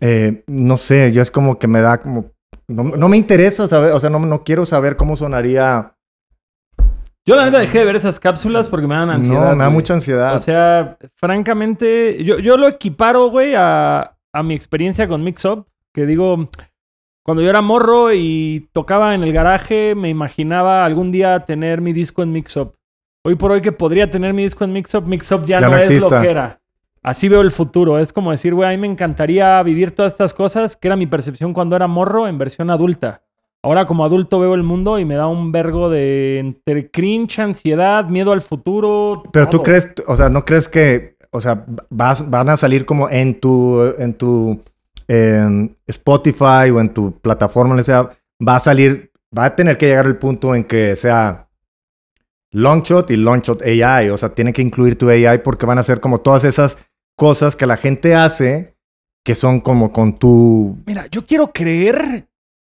[0.00, 2.32] eh, no sé, yo es como que me da como,
[2.68, 5.94] no, no me interesa saber, o sea, no, no quiero saber cómo sonaría.
[7.26, 9.50] Yo la neta dejé de ver esas cápsulas porque me dan ansiedad.
[9.50, 9.74] no, me da güey.
[9.74, 10.34] mucha ansiedad.
[10.34, 15.66] O sea, francamente, yo, yo lo equiparo, güey, a, a mi experiencia con Mix Up.
[15.92, 16.48] Que digo,
[17.22, 21.92] cuando yo era morro y tocaba en el garaje, me imaginaba algún día tener mi
[21.92, 22.76] disco en Mix Up.
[23.24, 25.68] Hoy por hoy que podría tener mi disco en Mix Up, Mix Up ya, Ya
[25.68, 26.59] no, no es lo que era.
[27.02, 27.98] Así veo el futuro.
[27.98, 31.06] Es como decir, güey, a mí me encantaría vivir todas estas cosas, que era mi
[31.06, 33.22] percepción cuando era morro en versión adulta.
[33.62, 38.06] Ahora como adulto veo el mundo y me da un vergo de entre cringe, ansiedad,
[38.06, 39.22] miedo al futuro.
[39.32, 43.08] Pero tú crees, o sea, ¿no crees que, o sea, vas, van a salir como
[43.10, 44.60] en tu, en tu
[45.10, 48.10] en Spotify o en tu plataforma, o sea,
[48.46, 51.48] va a salir, va a tener que llegar el punto en que sea
[52.52, 55.98] Longshot y Longshot AI, o sea, tiene que incluir tu AI porque van a ser
[56.00, 56.78] como todas esas
[57.20, 58.74] cosas que la gente hace
[59.26, 60.78] que son como con tu...
[60.86, 62.26] Mira, yo quiero creer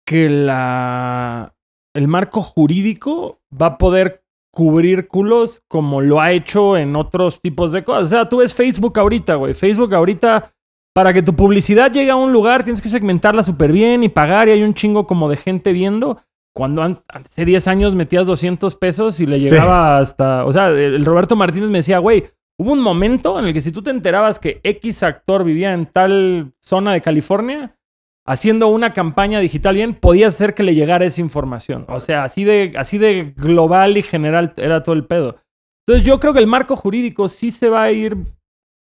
[0.06, 1.52] que la
[1.94, 7.72] el marco jurídico va a poder cubrir culos como lo ha hecho en otros tipos
[7.72, 8.04] de cosas.
[8.04, 9.54] O sea, tú ves Facebook ahorita, güey.
[9.54, 10.52] Facebook ahorita,
[10.94, 14.46] para que tu publicidad llegue a un lugar, tienes que segmentarla súper bien y pagar
[14.48, 16.18] y hay un chingo como de gente viendo.
[16.54, 19.48] Cuando an- hace 10 años metías 200 pesos y le Sí.
[19.50, 20.44] llegaba hasta...
[20.46, 22.24] O sea, el Roberto Martínez me decía, güey,
[22.58, 25.86] hubo un momento en el que si tú te enterabas que X actor vivía en
[25.86, 27.76] tal zona de California,
[28.26, 31.84] haciendo una campaña digital bien, podía hacer que le llegara esa información.
[31.88, 35.36] O sea, así de, así de global y general era todo el pedo.
[35.86, 38.16] Entonces yo creo que el marco jurídico sí se va a ir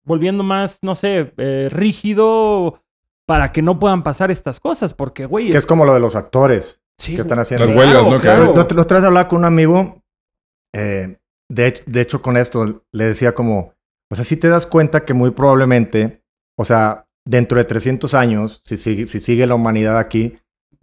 [0.05, 2.83] volviendo más, no sé, eh, rígido
[3.27, 5.51] para que no puedan pasar estas cosas, porque, güey...
[5.51, 7.67] que es como lo de los actores sí, que están haciendo.
[7.67, 8.21] Las huelgas, ¿no?
[8.21, 8.55] Claro.
[8.55, 10.01] Lo, lo traes de hablar con un amigo.
[10.73, 11.19] eh,
[11.51, 13.73] de, hecho, de hecho, con esto le decía como,
[14.11, 16.23] o sea, si te das cuenta que muy probablemente,
[16.59, 20.39] o sea, dentro de 300 años, si sigue, si sigue la humanidad aquí,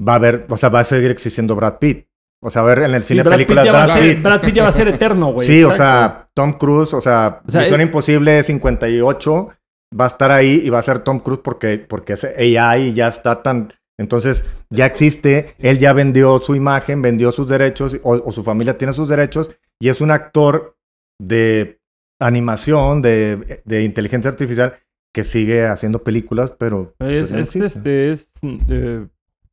[0.06, 2.08] va a haber, o sea, va a seguir existiendo Brad Pitt.
[2.46, 3.96] O sea, a ver en el Sí, cine Brad Pitt, películas ya va a Brad
[4.00, 4.24] ser, Pitt.
[4.24, 5.48] Brad Pitt ya va a ser eterno, güey.
[5.48, 5.84] Sí, o Exacto.
[5.84, 9.50] sea, Tom Cruise, o sea, O sea, Misión es- Imposible 58
[9.98, 12.94] va a estar ahí y va a ser Tom Cruise porque, porque es AI y
[12.94, 13.74] ya está tan...
[13.98, 18.76] Entonces, ya existe, él ya vendió su imagen, vendió sus derechos, o, o su familia
[18.78, 20.76] tiene sus derechos, y es un actor
[21.20, 21.80] de
[22.20, 24.76] animación, de, de inteligencia artificial,
[25.14, 26.94] que sigue haciendo películas, pero...
[27.00, 28.32] Es, pues, no es, este, es...
[28.42, 29.06] eh,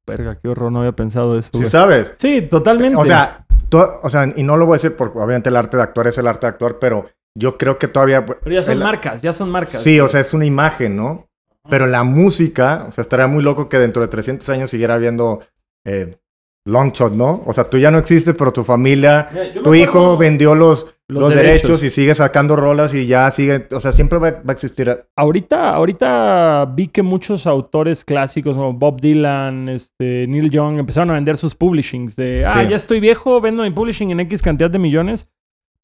[0.07, 2.15] verga, qué horror, no había pensado eso, Sí sabes.
[2.19, 2.97] Sí, totalmente.
[2.97, 5.77] O sea, to- o sea, y no lo voy a decir porque obviamente el arte
[5.77, 7.07] de actuar es el arte de actuar, pero
[7.37, 8.25] yo creo que todavía...
[8.25, 9.83] Pero ya son el- marcas, ya son marcas.
[9.83, 11.27] Sí, o sea, es una imagen, ¿no?
[11.69, 15.41] Pero la música, o sea, estaría muy loco que dentro de 300 años siguiera habiendo
[15.85, 16.17] eh,
[16.67, 17.43] Longshot, ¿no?
[17.47, 20.87] O sea, tú ya no existes, pero tu familia, Mira, tu hijo acuerdo- vendió los,
[21.09, 21.63] Los los, derechos.
[21.63, 21.83] derechos.
[21.85, 25.05] y sigue sacando rolas y ya sigue, o sea, siempre va, va a existir.
[25.17, 31.15] Ahorita, ahorita vi que muchos autores clásicos como Bob Dylan, este, Neil Young empezaron a
[31.15, 32.69] vender sus publishings de, ah, Sí.
[32.69, 35.29] ya estoy viejo, vendo mi publishing en X cantidad de millones.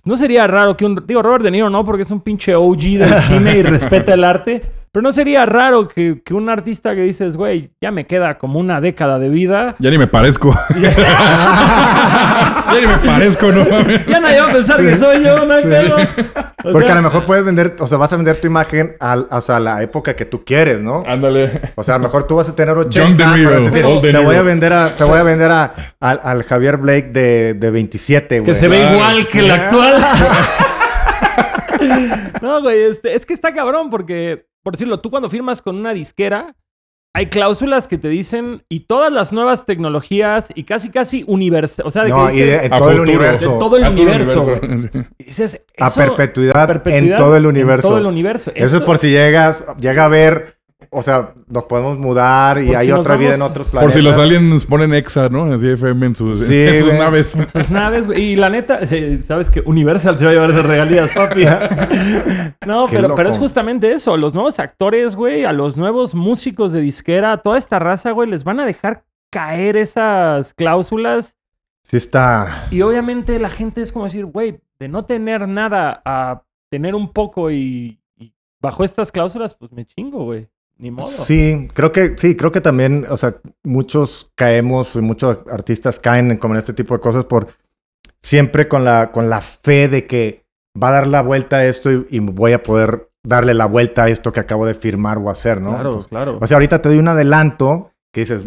[0.04, 2.98] No sería raro que un, digo, Robert De Niro no, porque es un pinche OG
[2.98, 4.62] del cine y respeta el arte,
[4.96, 8.58] pero no sería raro que, que un artista que dices, güey, ya me queda como
[8.58, 9.74] una década de vida.
[9.78, 10.58] Ya ni me parezco.
[10.80, 14.06] ya ni me parezco, no mames.
[14.06, 15.68] Ya nadie va a pensar que soy yo, no hay Sí.
[15.68, 15.96] pedo.
[16.64, 18.96] O Porque sea, a lo mejor puedes vender, o sea, vas a vender tu imagen
[18.98, 21.04] al, o sea, a la época que tú quieres, ¿no?
[21.06, 21.60] Ándale.
[21.74, 24.36] O sea, a lo mejor tú vas a tener 80, John Niro, decir, te voy
[24.36, 28.38] a vender a, te voy a vender a, al, al Javier Blake de, de 27,
[28.40, 28.50] güey.
[28.50, 28.94] Que se ve Claro.
[28.96, 29.94] igual que el actual.
[32.40, 35.94] no, güey, este, es que está cabrón porque, por decirlo, tú cuando firmas con una
[35.94, 36.56] disquera,
[37.14, 41.86] hay cláusulas que te dicen y todas las nuevas tecnologías y casi, casi universal.
[41.86, 43.52] O sea, de No, que y de- dices, en todo el universo.
[43.52, 44.60] De todo el A todo universo,
[45.18, 47.88] dices, A eso- perpetuidad, a perpetuidad en todo el en universo.
[47.88, 48.50] todo el universo.
[48.56, 50.55] Eso, es por si llegas, llega a ver,
[50.90, 53.94] o sea, nos podemos mudar y Por hay otra vida en otros Por planetas.
[53.94, 55.44] si los aliens ponen exa, ¿no?
[55.52, 57.36] Así FM en sus, Sí, en sus naves.
[57.52, 58.22] Sus naves, güey.
[58.32, 61.44] Y la neta, sí, sabes que Universal se va a llevar esas regalías, papi.
[62.66, 64.16] no, Qué pero, pero es justamente eso.
[64.16, 68.28] Los nuevos actores, güey, a los nuevos músicos de disquera, a toda esta raza, güey,
[68.28, 71.36] les van a dejar caer esas cláusulas.
[71.82, 72.66] Sí está...
[72.70, 77.12] Y obviamente la gente es como decir, güey, de no tener nada a tener un
[77.12, 80.48] poco y, y bajo estas cláusulas, pues me chingo, güey.
[80.78, 81.06] Ni modo.
[81.08, 86.30] Sí, creo que, sí, creo que también, o sea, muchos caemos y muchos artistas caen
[86.32, 87.48] en como en este tipo de cosas por
[88.22, 90.44] siempre con la, con la fe de que
[90.80, 94.04] va a dar la vuelta a esto y, y voy a poder darle la vuelta
[94.04, 95.70] a esto que acabo de firmar o hacer, ¿no?
[95.70, 96.38] Claro, Entonces, claro.
[96.40, 98.46] o sea, ahorita te doy un adelanto que dices,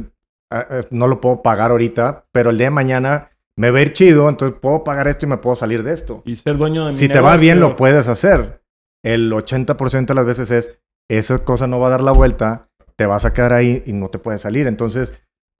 [0.52, 3.82] "Ah, ah, no lo puedo pagar ahorita, pero el día de mañana me va a
[3.82, 6.22] ir chido, entonces puedo pagar esto y me puedo salir de esto.
[6.26, 8.62] y ser dueño de mi Si te va bien, lo puedes hacer.
[9.04, 13.06] El 80% de las veces es, esa cosa no va a dar la vuelta, te
[13.06, 14.68] vas a quedar ahí y no te puedes salir.
[14.68, 15.14] Entonces,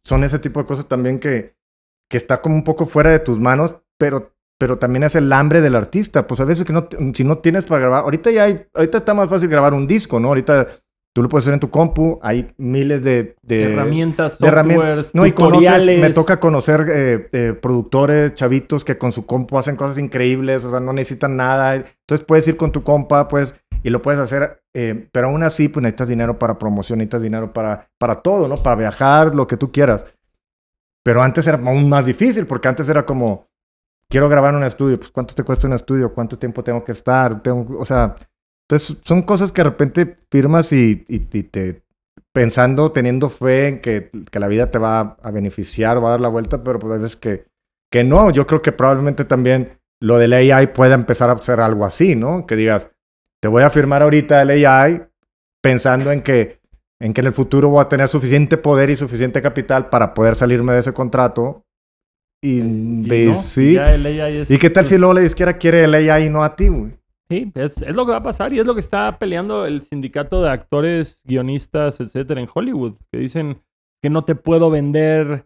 [0.04, 1.56] son ese tipo de cosas también que,
[2.10, 5.62] que está como un poco fuera de tus manos, pero, pero también es el hambre
[5.62, 6.28] del artista.
[6.28, 9.14] Pues a veces que no, si no tienes para grabar, ahorita ya hay, ahorita está
[9.14, 10.30] más fácil grabar un disco, ¿no?
[10.30, 10.68] Ahorita
[11.16, 13.36] tú lo puedes hacer en tu compu, hay miles de...
[13.42, 15.16] de herramientas, de herramientas.
[15.16, 16.02] No, y conoces, tutoriales.
[16.02, 20.72] me toca conocer eh, eh, productores, chavitos que con su compu hacen cosas increíbles, o
[20.72, 21.76] sea, no necesitan nada.
[21.76, 25.70] Entonces puedes ir con tu compa, pues, y lo puedes hacer, eh, pero aún así,
[25.70, 28.62] pues necesitas dinero para promoción, necesitas dinero para, para todo, ¿no?
[28.62, 30.06] Para viajar, lo que tú quieras.
[31.04, 33.48] Pero antes era aún más difícil, porque antes era como,
[34.10, 36.14] quiero grabar un estudio, pues, ¿cuánto te cuesta un estudio?
[36.14, 37.42] ¿Cuánto tiempo tengo que estar?
[37.42, 38.16] Tengo, o sea,
[38.70, 41.84] entonces son cosas que de repente firmas y, y- y te
[42.34, 46.22] pensando, teniendo fe en que, que la vida te va a beneficiar, va a dar
[46.22, 47.46] la vuelta, pero pues hay veces que,
[47.92, 48.30] que no.
[48.30, 52.46] Yo creo que probablemente también lo del AI pueda empezar a ser algo así, ¿no?
[52.46, 52.92] Que digas,
[53.42, 55.04] te voy a firmar ahorita el AI
[55.62, 56.60] pensando en que,
[57.02, 60.36] en que en el futuro voy a tener suficiente poder y suficiente capital para poder
[60.36, 61.64] salirme de ese contrato.
[62.42, 62.64] Y, Y
[63.28, 63.78] no, sí.
[63.78, 66.68] es- ¿Y qué tal si luego la izquierda quiere el AI y no a ti,
[66.70, 66.94] güey?
[67.30, 69.84] Sí, es, es lo que va a pasar y es lo que está peleando el
[69.84, 72.94] sindicato de actores, guionistas, etcétera, en Hollywood.
[73.12, 73.62] Que dicen
[74.02, 75.46] que no te puedo vender.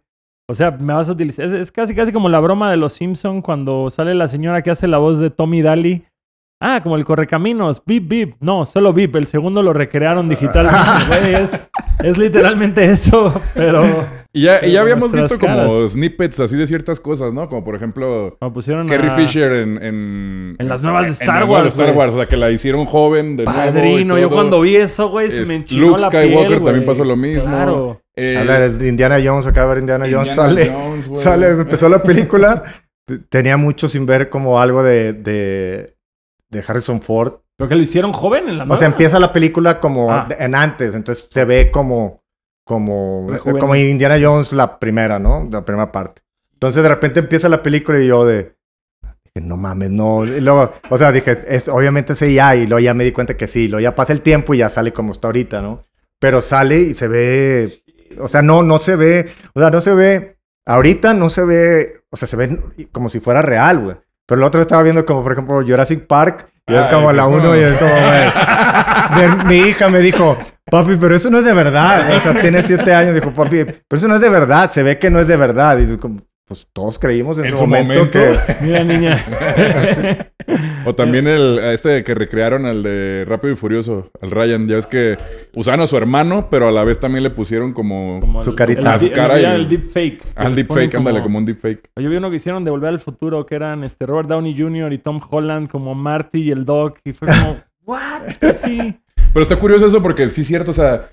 [0.50, 1.46] O sea, me vas a utilizar.
[1.46, 4.72] Es, es casi, casi como la broma de los Simpson cuando sale la señora que
[4.72, 6.06] hace la voz de Tommy Daly.
[6.66, 7.82] Ah, como el correcaminos.
[7.86, 8.36] Bip, bip.
[8.40, 9.14] No, solo bip.
[9.18, 10.80] El segundo lo recrearon digitalmente.
[11.10, 11.52] Güey, es,
[12.04, 13.84] es literalmente eso, pero
[14.32, 17.50] Y ya, y ya habíamos visto como snippets así de ciertas cosas, ¿no?
[17.50, 19.16] Como por ejemplo me pusieron Carrie a...
[19.16, 20.56] Fisher en, en...
[20.58, 21.96] En las nuevas de en Star las nuevas de Wars, Star.
[21.96, 22.14] Wars.
[22.14, 24.38] O sea, que la hicieron joven de nuevo y Padrino, yo todo.
[24.38, 27.16] cuando vi eso, güey, se Es- me enchinó Luke la Skywalker piel, también pasó lo
[27.18, 27.44] mismo.
[27.44, 28.02] Claro.
[28.16, 32.02] Eh, Habla de Indiana Jones, acaba de ver Indiana, Jones, sale, Jones, sale, empezó la
[32.04, 32.64] película,
[33.30, 35.93] tenía mucho sin ver como algo de, de,
[36.54, 37.34] de Harrison Ford.
[37.58, 40.28] Pero que lo hicieron joven en la O sea, empieza la película como Ah.
[40.40, 42.24] en antes, entonces se ve como,
[42.66, 43.60] como, Rejuvenecido.
[43.60, 45.48] como Indiana Jones la primera, ¿no?
[45.52, 46.22] La primera parte.
[46.54, 48.56] Entonces de repente empieza la película y yo de,
[49.36, 50.26] no mames, no.
[50.26, 53.36] Y luego, o sea, dije, es, obviamente es IA y luego ya me di cuenta
[53.36, 55.84] que sí, luego ya pasa el tiempo y ya sale como está ahorita, ¿no?
[56.20, 57.84] Pero sale y se ve,
[58.20, 62.04] o sea, no, no se ve, o sea, no se ve, ahorita no se ve,
[62.10, 62.60] o sea, se ve
[62.92, 63.98] como si fuera real, güey.
[64.28, 67.24] Pero el otro estaba viendo como, por ejemplo, Jurassic Park, y es Ah, como la
[67.24, 68.32] es uno como- y es como, güey.
[69.38, 70.38] Mi, mi hija me dijo,
[70.72, 72.10] papi, pero eso no es de verdad.
[72.18, 74.98] O sea, tiene siete años, dijo, papi, pero eso no es de verdad, se ve
[74.98, 75.78] que no es de verdad.
[75.78, 78.20] Y es como, pues todos creímos en, En su, su momento, momento.
[78.48, 78.56] que...
[78.62, 79.26] Mira, niña.
[80.86, 84.68] O también el este que recrearon al de Rápido y Furioso, al Ryan.
[84.68, 85.18] Ya ves que
[85.56, 88.56] usaban a su hermano, pero a la vez también le pusieron como, Como Su el-
[88.58, 88.94] carita.
[88.96, 90.22] el- su el- cara y- el deepfake.
[90.36, 91.90] al deepfake, ándale, como un deepfake.
[91.96, 94.92] Yo vi uno que hicieron de Volver al Futuro, que eran este Robert Downey Jr.
[94.92, 97.00] y Tom Holland como Marty y el Doc.
[97.06, 98.24] Y fue como, ¿what?
[98.42, 99.00] Así.
[99.32, 101.04] Pero está curioso eso porque sí es cierto, o sea,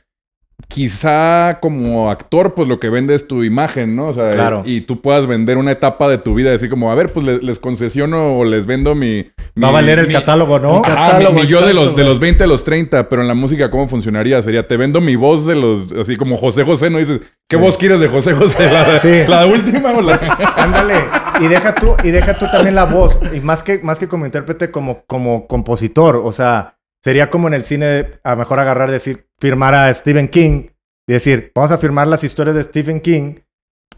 [0.69, 4.09] quizá como actor, pues lo que vende es tu imagen, ¿no?
[4.09, 4.63] O sea, Claro.
[4.65, 7.27] y, y tú puedas vender una etapa de tu vida, decir como, a ver, pues
[7.27, 9.23] les, les concesiono o les vendo mi...
[9.63, 10.77] Va a mi- valer el mi- catálogo, ¿no?
[10.85, 13.29] Ajá, catálogo, mi, mi yo de los, de los 20 a los 30, pero en
[13.29, 14.41] la música, ¿cómo funcionaría?
[14.43, 16.99] Sería, te vendo mi voz de los, así como José José, ¿no?
[16.99, 17.63] Dices, ¿qué Sí.
[17.63, 18.71] voz quieres de José José?
[18.73, 19.29] ¿La, de- Sí.
[19.31, 20.19] la última o la...?
[20.57, 20.95] Ándale.
[21.41, 23.19] Y deja tú, y deja tú también la voz.
[23.35, 26.17] Y más que, más que como intérprete, como, como compositor.
[26.23, 30.69] O sea, sería como en el cine, a mejor agarrar, decir, firmar a Stephen King
[31.09, 33.37] y decir, vamos a firmar las historias de Stephen King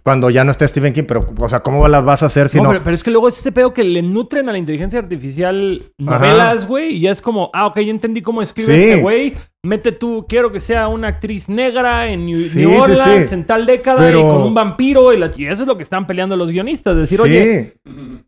[0.03, 2.57] cuando ya no está Stephen King, pero, o sea, ¿cómo las vas a hacer si
[2.59, 2.71] No, no?
[2.71, 5.93] pero, pero es que luego es ese pedo que le nutren a la inteligencia artificial
[5.99, 8.83] novelas, güey, y ya es como, ah, ok, ya entendí cómo escribe Sí.
[8.83, 9.35] este güey.
[9.65, 13.35] Mete tú, quiero que sea una actriz negra en New, Sí, New Orleans sí.
[13.37, 15.13] en tal década Pero- y con un vampiro.
[15.13, 16.97] Y, la- y eso es lo que están peleando los guionistas.
[16.97, 17.75] Decir, oye,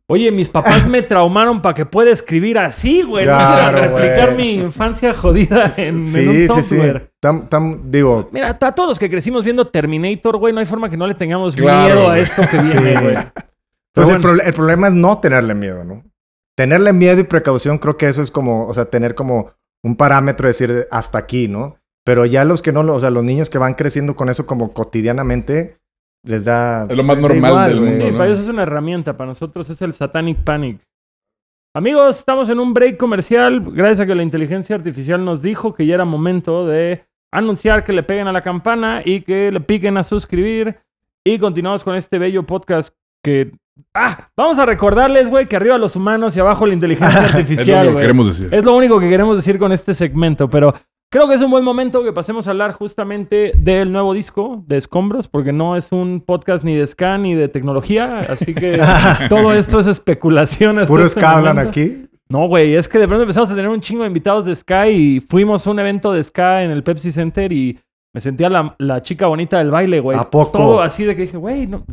[0.07, 3.25] oye, mis papás me traumaron para que pueda escribir así, güey.
[3.25, 7.11] Claro, no replicar mi infancia jodida en, en un software.
[7.21, 10.89] Tam- tam- digo, Mira, a todos los que crecimos viendo Terminator, güey, no hay forma
[10.89, 13.17] que no le tengamos Claro, miedo a esto que viene, güey.
[13.93, 16.05] Pues el problema es no tenerle miedo, ¿no?
[16.57, 19.51] Tenerle miedo y precaución, creo que eso es como, o sea, tener como
[19.85, 21.77] un parámetro, decir hasta aquí, ¿no?
[22.05, 24.45] Pero ya los que no, lo- o sea, los niños que van creciendo con eso
[24.47, 25.79] como cotidianamente,
[26.25, 26.87] les da...
[26.91, 27.91] Es lo más normal del güey.
[27.91, 28.19] mundo, Sí, ¿no?
[28.19, 30.81] para ellos es una herramienta, para nosotros es el Satanic Panic.
[31.77, 33.61] Amigos, estamos en un break comercial.
[33.73, 37.93] Gracias a que la inteligencia artificial nos dijo que ya era momento de anunciar que
[37.93, 40.79] le peguen a la campana y que le piquen a suscribir.
[41.27, 43.53] Y continuamos con este bello podcast que...
[43.93, 47.39] Ah, vamos a recordarles, güey, que arriba los humanos y abajo la inteligencia Es lo
[47.39, 48.55] artificial, que queremos decir.
[48.55, 50.75] Es lo único que queremos decir con este segmento, pero
[51.11, 54.77] creo que es un buen momento que pasemos a hablar justamente del nuevo disco de
[54.77, 58.81] Escombros, porque no es un podcast ni de ska ni de tecnología, así que
[59.29, 60.79] todo esto es especulación.
[60.79, 62.07] hasta Puros este hablan aquí.
[62.29, 64.89] No, güey, es que de pronto empezamos a tener un chingo de invitados de Sky
[64.89, 67.79] y fuimos a un evento de Ska en el Pepsi Center y
[68.15, 70.19] me sentía la, la chica bonita del baile, güey.
[70.19, 70.59] ¿A poco?
[70.59, 71.85] Todo así de que dije, güey, no,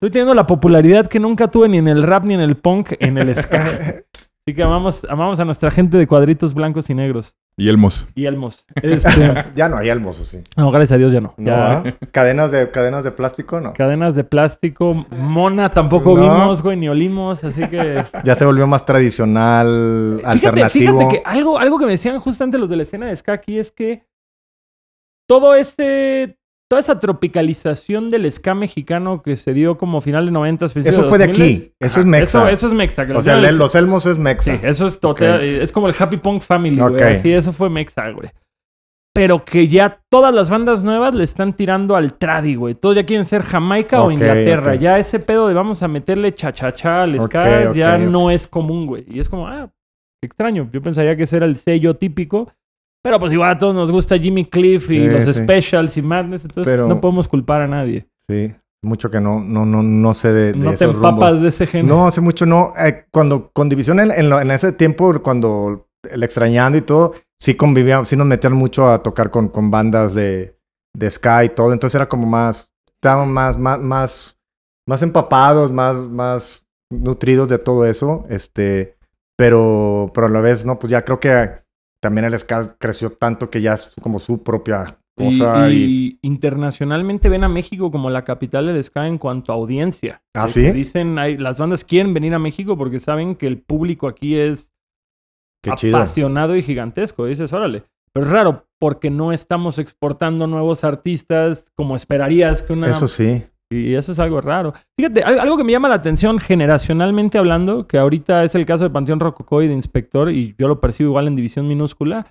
[0.00, 2.92] estoy teniendo la popularidad que nunca tuve ni en el rap ni en el punk,
[3.00, 3.64] en el Ska.
[4.46, 7.36] Así que amamos, amamos a nuestra gente de cuadritos blancos y negros.
[7.58, 8.06] Y Elmos.
[8.14, 8.64] Y Elmos.
[8.82, 10.40] Este, Ya no hay elmos, ¿o sí.
[10.56, 11.34] no, gracias a Dios ya no.
[11.36, 11.84] No, Ya, ¿ah?
[12.10, 13.60] ¿Cadenas, de, ¿Cadenas de plástico?
[13.60, 13.74] No.
[13.74, 14.94] Cadenas de plástico.
[15.10, 16.22] Mona tampoco No.
[16.22, 17.44] vimos, güey, ni olimos.
[17.44, 18.02] Así que...
[18.24, 20.98] Ya se volvió más tradicional, Fíjate, alternativo.
[20.98, 23.58] fíjate que algo, algo que me decían justamente los de la escena de ska aquí
[23.58, 24.06] es que
[25.28, 26.38] todo ese,
[26.70, 31.08] toda esa tropicalización del ska mexicano que se dio como final de 90, principios Eso
[31.08, 31.72] fue de 2000, aquí.
[31.80, 32.22] Eso es mexa.
[32.24, 33.06] Eso, eso es mexa.
[33.14, 34.52] o sea, el- los elmos es mexa.
[34.56, 35.42] Sí, eso es total.
[35.42, 36.94] Es como el Happy Punk Family, güey.
[36.94, 37.02] Ok.
[37.02, 38.30] Así, eso fue mexa, güey.
[39.12, 42.76] Pero que ya todas las bandas nuevas le están tirando al tradi, güey.
[42.76, 44.76] Todos ya quieren ser Jamaica o Inglaterra.
[44.76, 49.04] Ya ese pedo de vamos a meterle cha-cha-cha al ska ya no es común, güey.
[49.08, 49.68] Y es como, ah,
[50.22, 50.70] qué extraño.
[50.72, 52.52] Yo pensaría que ese era el sello típico.
[53.02, 55.34] Pero pues igual a todos nos gusta Jimmy Cliff y Sí, los sí.
[55.34, 56.44] Specials y Madness.
[56.44, 58.06] Entonces Pero- no podemos culpar a nadie.
[58.28, 58.52] Sí.
[58.82, 61.42] Mucho que no, no, no, no sé de, de no te empapas rumbos.
[61.42, 61.94] de ese género.
[61.96, 62.72] No, hace mucho no.
[62.78, 68.08] Eh, cuando con División en, en, ese tiempo, cuando el extrañando y todo, sí convivíamos,
[68.08, 70.56] sí nos metían mucho a tocar con, con bandas de,
[70.96, 71.74] de ska y todo.
[71.74, 74.38] Entonces era como más, estábamos más, más, más,
[74.88, 78.24] más empapados, más, más nutridos de todo eso.
[78.30, 78.96] Este,
[79.36, 81.50] pero, pero a la vez, no, pues ya creo que
[82.02, 85.70] también el ska creció tanto que ya es como su propia cosa.
[85.70, 90.22] Y, y internacionalmente ven a México como la capital del ska en cuanto a audiencia.
[90.34, 90.62] ¿Ah, De sí?
[90.62, 94.34] que Dicen, hay- las bandas quieren venir a México porque saben que el público aquí
[94.36, 94.72] es
[95.62, 95.96] qué chido.
[95.98, 97.26] apasionado y gigantesco.
[97.26, 97.84] Dices, órale.
[98.12, 102.88] Pero es raro porque no estamos exportando nuevos artistas como esperarías que una...
[102.88, 103.44] Eso sí.
[103.72, 104.74] Y eso es algo raro.
[104.98, 108.84] Fíjate, al- algo que me llama la atención generacionalmente hablando, que ahorita es el caso
[108.84, 112.26] de Panteón Rococó y de Inspector, y yo lo percibo igual en división minúscula,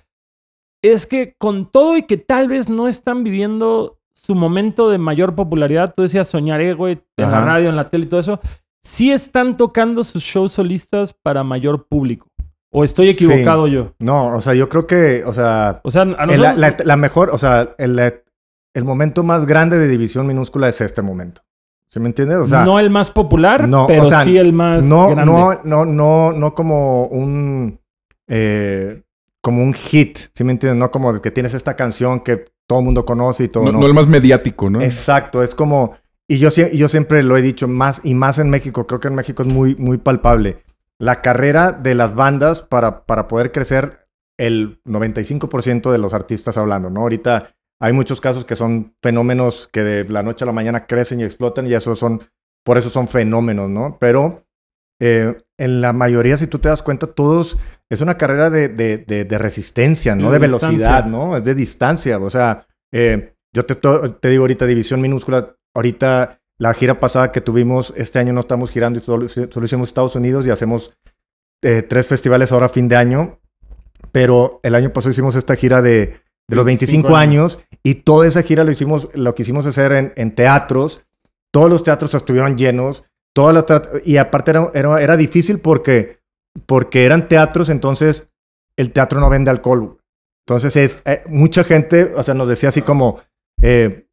[0.82, 5.34] es que con todo y que tal vez no están viviendo su momento de mayor
[5.34, 8.40] popularidad, tú decías soñaré, güey, en la radio, en la tele y todo eso,
[8.84, 12.26] sí están tocando sus shows solistas para mayor público.
[12.72, 13.12] ¿O estoy Sí.
[13.24, 13.92] equivocado yo?
[13.98, 16.38] No, o sea, yo creo que, o sea, O sea, a nosotros...
[16.38, 17.98] la, la- la mejor, o sea, el,
[18.74, 21.42] el momento más grande de división minúscula es este momento.
[21.88, 22.38] ¿Sí me entiendes?
[22.38, 25.24] O sea, no el más popular, no, pero o sea, sí el más no, grande.
[25.24, 27.80] no, no, no, no como un,
[28.28, 29.02] eh,
[29.40, 30.78] como un hit, ¿sí me entiendes?
[30.78, 33.64] No como de que tienes esta canción que todo el mundo conoce y todo.
[33.64, 34.80] No, No, no el más mediático, ¿no?
[34.80, 35.96] Exacto, es como,
[36.28, 39.16] y yo, yo siempre lo he dicho más y más en México, creo que en
[39.16, 40.62] México es muy, muy palpable.
[40.96, 44.06] La carrera de las bandas para, para poder crecer
[44.38, 47.00] el 95% de los artistas hablando, ¿no?
[47.00, 51.20] Ahorita hay muchos casos que son fenómenos que de la noche a la mañana crecen
[51.20, 52.20] y explotan y eso son,
[52.64, 53.96] por eso son fenómenos, ¿no?
[53.98, 54.44] Pero
[55.00, 57.56] eh, en la mayoría, si tú te das cuenta, todos
[57.88, 61.36] es una carrera de, de, de- de resistencia, no De velocidad, ¿no?
[61.38, 62.18] Es de distancia.
[62.18, 67.40] O sea, eh, yo te, te digo ahorita, división minúscula, ahorita la gira pasada que
[67.40, 70.94] tuvimos, este año no estamos girando y solo, solo hicimos Estados Unidos y hacemos
[71.62, 73.40] eh, tres festivales ahora a fin de año.
[74.12, 77.58] Pero el año pasado hicimos esta gira de, de los 25, 25 años.
[77.82, 81.02] y toda esa gira lo hicimos, lo quisimos hacer en, en teatros.
[81.52, 83.04] Todos los teatros estuvieron llenos.
[83.34, 86.18] Todas las tra- y aparte era, era, era difícil porque,
[86.66, 88.28] porque eran teatros, entonces
[88.76, 89.98] el teatro no vende alcohol.
[90.46, 93.20] Entonces es, eh, mucha gente, o sea, nos decía así como,
[93.62, 94.06] eh,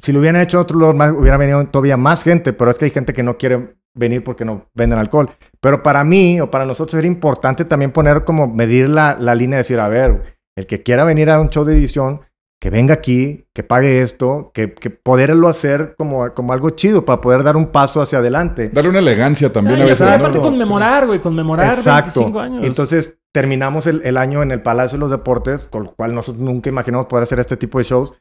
[0.00, 2.78] si lo hubieran hecho en otro lugar, más, hubiera venido todavía más gente, pero es
[2.78, 5.30] que hay gente que no quiere venir porque no venden alcohol.
[5.60, 9.56] Pero para mí o para nosotros era importante también poner como medir la, la línea
[9.56, 12.20] de decir, a ver, el que quiera venir a un show de edición,
[12.60, 17.20] que venga aquí, que pague esto, que, que poderlo hacer como, como algo chido para
[17.20, 18.68] poder dar un paso hacia adelante.
[18.68, 20.44] Darle una elegancia también Ay, a veces, aparte ¿no?
[20.44, 22.20] conmemorar, güey, conmemorar Exacto.
[22.20, 22.64] 25 años.
[22.66, 26.40] Entonces terminamos el, el año en el Palacio de los Deportes, con lo cual nosotros
[26.40, 28.12] nunca imaginamos poder hacer este tipo de shows.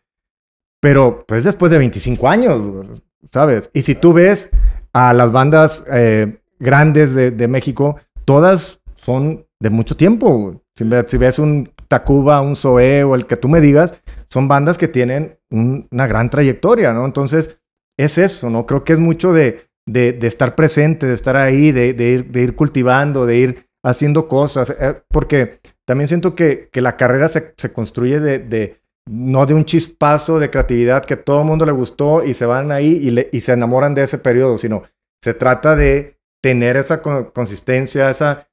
[0.80, 2.88] Pero pues después de 25 años,
[3.32, 3.70] ¿sabes?
[3.74, 4.50] Y si tú ves
[4.92, 10.64] a las bandas eh, grandes de, de México, todas son de mucho tiempo.
[10.76, 14.88] Si ves un Tacuba, un Zoé o el que tú me digas, son bandas que
[14.88, 17.06] tienen un- una gran trayectoria, ¿no?
[17.06, 17.60] Entonces,
[18.00, 18.66] es eso, ¿no?
[18.66, 22.32] Creo que es mucho de, de, de estar presente, de estar ahí, de, de ir,
[22.32, 27.28] de ir cultivando, de ir haciendo cosas, eh, porque también siento que, que la carrera
[27.30, 31.66] se, se construye de, de, no de un chispazo de creatividad que todo el mundo
[31.66, 34.84] le gustó y se van ahí y, le- y se enamoran de ese periodo, sino
[35.24, 38.48] se trata de tener esa con- consistencia, esa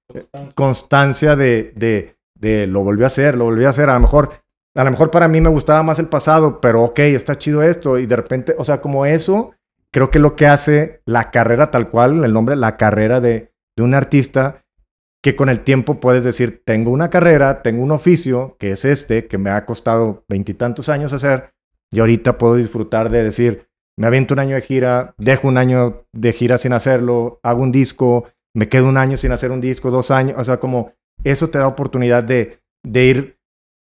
[0.55, 3.91] constancia de, de, de lo volví a hacer, lo volví a hacer.
[3.91, 4.31] A lo mejor,
[4.75, 7.99] a lo mejor para mí me gustaba más el pasado, pero ok, está chido esto.
[7.99, 9.53] Y de repente, o sea, como eso,
[9.91, 13.83] creo que lo que hace la carrera tal cual, el nombre, la carrera de, de
[13.83, 14.65] un artista,
[15.23, 19.27] que con el tiempo puedes decir, tengo una carrera, tengo un oficio, que es este,
[19.27, 21.53] que me ha costado veintitantos años hacer,
[21.91, 26.05] y ahorita puedo disfrutar de decir, me aviento un año de gira, dejo un año
[26.13, 29.91] de gira sin hacerlo, hago un disco, me quedo un año sin hacer un disco,
[29.91, 30.93] dos años, o sea, como
[31.25, 33.39] eso te da oportunidad de, de ir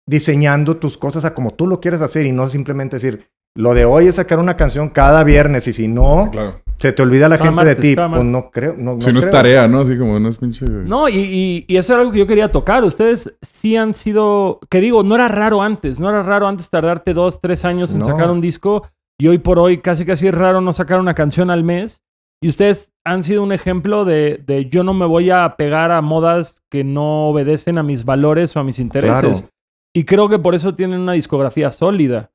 [0.07, 3.27] diseñando tus cosas a como tú lo quieres hacer y no simplemente decir,
[3.57, 6.61] lo de hoy es sacar una canción cada viernes y si no, Sí, claro.
[6.77, 8.75] se te olvida la Cada gente de ti, pues no creo.
[8.77, 9.79] No, Si no es tarea, ¿no?
[9.79, 10.65] Así como no es pinche.
[10.67, 12.83] No, y, y- y eso era algo que yo quería tocar.
[12.83, 17.13] Ustedes sí han sido, que digo, no era raro antes, no era raro antes tardarte
[17.13, 18.05] dos, tres años en No.
[18.05, 18.85] sacar un disco
[19.17, 22.01] y hoy por hoy casi casi es raro no sacar una canción al mes.
[22.41, 26.01] Y ustedes han sido un ejemplo de, de yo no me voy a pegar a
[26.01, 29.39] modas que no obedecen a mis valores o a mis intereses.
[29.41, 29.49] Claro.
[29.95, 32.31] Y creo que por eso tienen una discografía sólida.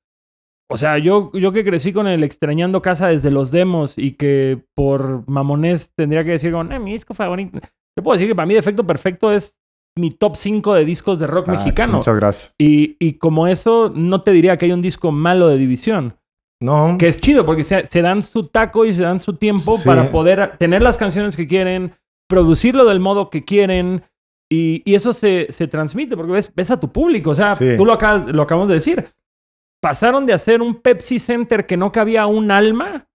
[0.72, 4.62] O sea, yo, yo que crecí con el extrañando casa desde los demos y que
[4.74, 7.58] por mamones tendría que decir, eh, mi disco favorito.
[7.96, 9.58] Te puedo decir que para mí Defecto Perfecto es
[9.98, 11.98] mi top 5 de discos de rock Ah, mexicano.
[11.98, 12.54] Muchas gracias.
[12.56, 16.14] Y, y como eso, no te diría que hay un disco malo de división.
[16.62, 19.78] No, Que es chido porque se, se dan su taco y se dan su tiempo
[19.78, 19.84] Sí.
[19.86, 21.92] para poder tener las canciones que quieren,
[22.28, 24.02] producirlo del modo que quieren.
[24.52, 27.30] Y, y eso se, se transmite porque ves, ves a tu público.
[27.30, 27.76] O sea, Sí.
[27.76, 29.06] tú lo, acabas, lo acabamos de decir.
[29.80, 33.06] Pasaron de hacer un Pepsi Center que no cabía un alma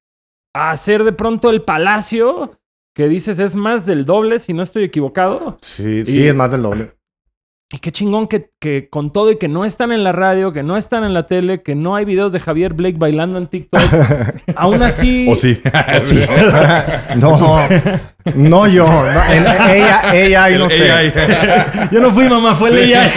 [0.55, 2.51] a hacer de pronto el Palacio,
[2.95, 5.57] que dices es más del doble, si no estoy equivocado.
[5.61, 6.93] sí, y- sí, es más del doble.
[7.71, 10.61] Y qué chingón que, que con todo y que no están en la radio, que
[10.61, 13.81] no están en la tele, que no hay videos de Javier Blake bailando en TikTok,
[14.55, 15.27] aún así...
[15.29, 15.59] O sí.
[17.15, 17.67] No,
[18.35, 18.85] no yo.
[18.87, 20.91] no, ella, ella, y no sé.
[20.91, 21.13] AI.
[21.91, 23.11] Yo no fui mamá, fue ella.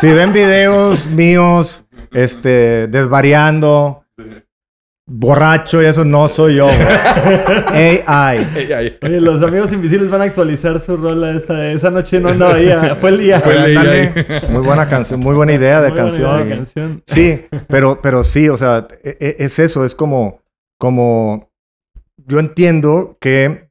[0.00, 4.05] Si ven videos míos, este, desvariando,
[5.08, 6.66] borracho y eso, no soy yo.
[6.68, 8.02] AI.
[8.06, 8.98] AI.
[9.02, 12.68] Oye, los amigos invisibles van a actualizar su rola esa, esa noche no andaba ahí,
[13.00, 13.40] fue el día.
[13.40, 13.80] Fue el día.
[13.80, 14.48] Ándale.
[14.50, 16.48] Muy buena canción, muy buena idea de Muy buena idea canción.
[16.48, 17.02] de canción.
[17.06, 20.40] Sí, pero, pero sí, o sea, e- e- es eso, es como,
[20.78, 21.50] como,
[22.26, 23.70] yo entiendo que,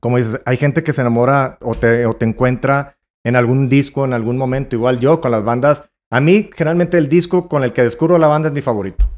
[0.00, 4.04] como dices, hay gente que se enamora o te, o te encuentra en algún disco,
[4.04, 7.72] en algún momento, igual yo con las bandas, a mí generalmente el disco con el
[7.72, 9.08] que descubro la banda es mi favorito.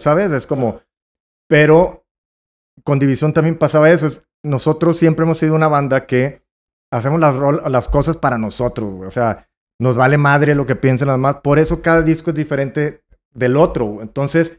[0.00, 0.32] ¿Sabes?
[0.32, 0.80] Es como,
[1.48, 2.04] pero
[2.84, 6.42] con División también pasaba eso, es- nosotros siempre hemos sido una banda que
[6.92, 7.36] hacemos las,
[7.70, 9.08] las cosas para nosotros, güey.
[9.08, 9.48] o sea,
[9.80, 11.36] nos vale madre lo que piensen los demás.
[11.42, 13.02] Por eso cada disco es diferente
[13.34, 13.98] del otro.
[14.02, 14.58] Entonces,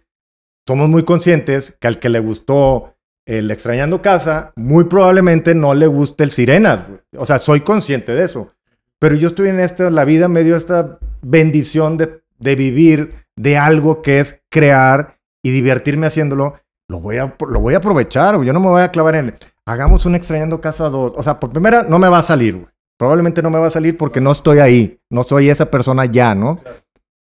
[0.68, 2.96] somos muy conscientes que al que le gustó
[3.26, 6.88] el Extrañando Casa, muy probablemente no le guste el Sirenas.
[6.88, 7.00] güey.
[7.18, 8.54] O sea, soy consciente de eso.
[9.00, 13.58] Pero yo estoy en esta, la vida me dio esta bendición de, de vivir de
[13.58, 16.56] algo que es crear y divertirme haciéndolo.
[16.90, 18.42] Lo voy a, lo voy a aprovechar.
[18.42, 19.36] Yo no me voy a clavar en,
[19.66, 21.14] hagamos un Extrañando Casa 2.
[21.16, 22.68] O sea, por primera, no me va a salir.
[22.98, 25.00] Probablemente no me va a salir porque no estoy ahí.
[25.12, 26.60] No soy esa persona ya, ¿no?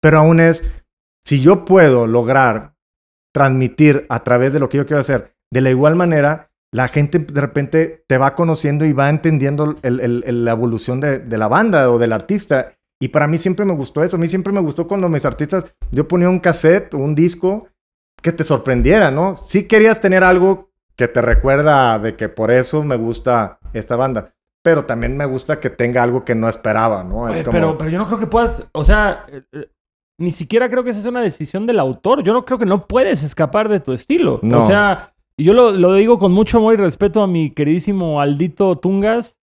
[0.01, 0.63] Pero aún es,
[1.25, 2.73] si yo puedo lograr
[3.33, 7.19] transmitir a través de lo que yo quiero hacer, de la igual manera, la gente
[7.19, 12.13] de repente te va conociendo y va entendiendo la evolución de la banda o del
[12.13, 12.73] artista.
[13.01, 14.15] Y para mí siempre me gustó eso.
[14.15, 17.67] A mí siempre me gustó cuando mis artistas, yo ponía un cassette o un disco
[18.21, 19.35] que te sorprendiera, ¿no?
[19.35, 24.33] Si querías tener algo que te recuerda de que por eso me gusta esta banda.
[24.63, 27.27] Pero también me gusta que tenga algo que no esperaba, ¿no?
[27.27, 29.67] Es Oye, como- pero, pero yo no creo que puedas, o sea, eh, eh,
[30.19, 32.21] ni siquiera creo que esa es una decisión del autor.
[32.21, 34.39] Yo no creo que no puedes escapar de tu estilo.
[34.43, 34.63] No.
[34.63, 38.75] O sea, yo lo, lo digo con mucho amor y respeto a mi queridísimo Aldito
[38.75, 39.39] Tungas,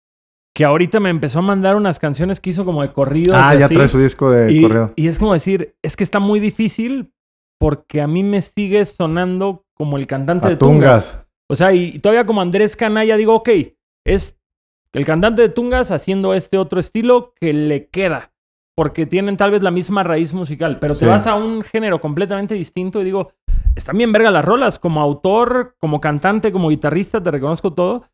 [0.55, 3.33] que ahorita me empezó a mandar unas canciones que hizo como de corrido.
[3.35, 4.93] Ah, ya trae su disco de y, correo.
[4.95, 7.13] y es como decir, es que está muy difícil
[7.59, 11.11] porque a mí me sigue sonando como el cantante de Tungas.
[11.11, 11.25] Tungas.
[11.51, 13.49] O sea, y, y todavía como Andrés Canalla digo, ok,
[14.05, 14.39] es
[14.93, 18.31] el cantante de Tungas haciendo este otro estilo que le queda.
[18.75, 20.79] Porque tienen tal vez la misma raíz musical.
[20.79, 21.01] Pero Sí.
[21.03, 23.33] te vas a un género completamente distinto y digo,
[23.75, 24.79] están bien verga las rolas.
[24.79, 28.05] Como autor, como cantante, como guitarrista, te reconozco todo.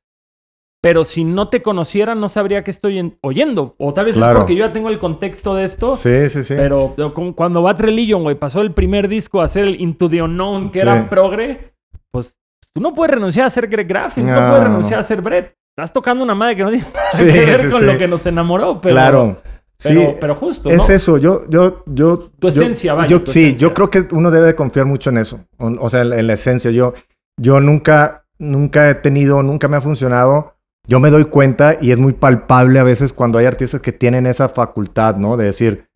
[0.85, 3.73] Pero si no te conociera, no sabría qué estoy en- oyendo.
[3.79, 4.33] O tal vez Claro.
[4.33, 5.95] es porque yo ya tengo el contexto de esto.
[5.95, 6.53] Sí, sí, sí.
[6.55, 6.93] Pero
[7.35, 10.81] cuando Bad Religion, güey, pasó el primer disco a hacer el Into the Unknown, que
[10.81, 10.87] Sí.
[10.87, 11.73] era progre,
[12.11, 12.35] pues
[12.71, 14.47] tú no puedes renunciar a ser Greg Graffin, no, No.
[14.49, 15.53] puedes renunciar a ser Brett.
[15.75, 18.07] Estás tocando una madre que no tiene nada Sí, que ver sí, con lo que
[18.07, 18.93] nos enamoró, pero...
[18.93, 19.37] Claro.
[19.83, 22.29] Pero, Sí, pero justo, Es eso, yo, yo, yo.
[22.39, 23.67] Tu yo- esencia, vaya, yo- tu sí, esencia.
[23.67, 25.39] yo creo que uno debe de confiar mucho en eso.
[25.57, 26.69] O, o sea, en, en la esencia.
[26.71, 26.93] Yo,
[27.41, 30.54] yo nunca, nunca he tenido, nunca me ha funcionado.
[30.87, 34.25] Yo me doy cuenta y es muy palpable a veces cuando hay artistas que tienen
[34.27, 35.37] esa facultad, ¿no?
[35.37, 35.87] De decir,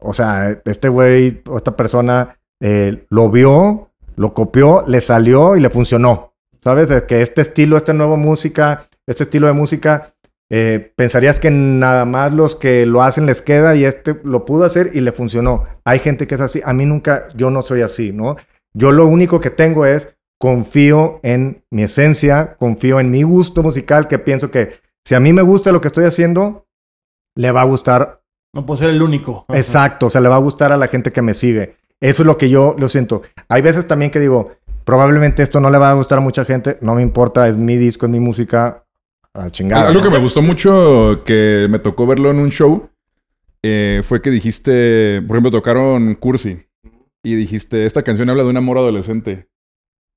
[0.00, 5.60] o sea, este güey o esta persona eh, lo vio, lo copió, le salió y
[5.60, 6.34] le funcionó.
[6.62, 6.90] ¿Sabes?
[7.02, 10.14] Que este estilo, esta nueva música, este estilo de música,
[10.50, 14.64] eh, pensarías que nada más los que lo hacen les queda y este lo pudo
[14.64, 15.66] hacer y le funcionó.
[15.84, 16.60] Hay gente que es así.
[16.64, 18.36] A mí nunca, yo no soy así, ¿no?
[18.72, 20.08] Yo lo único que tengo es
[20.38, 25.32] confío en mi esencia, confío en mi gusto musical, que pienso que si a mí
[25.32, 26.66] me gusta lo que estoy haciendo,
[27.34, 28.20] le va a gustar
[28.54, 29.44] No puedo ser el único.
[29.48, 31.76] Exacto, o sea, le va a gustar a la gente que me sigue.
[32.00, 33.22] Eso es lo que yo lo siento.
[33.48, 34.52] Hay veces también que digo,
[34.84, 37.76] probablemente esto no le va a gustar a mucha gente, no me importa, es mi
[37.76, 38.84] disco, es mi música,
[39.34, 39.88] a chingada.
[39.88, 42.88] Algo que me gustó mucho, que me tocó verlo en un show,
[43.62, 46.64] eh, fue que dijiste, por ejemplo, tocaron Cursi.
[47.24, 49.48] Y dijiste, esta canción habla de un amor adolescente.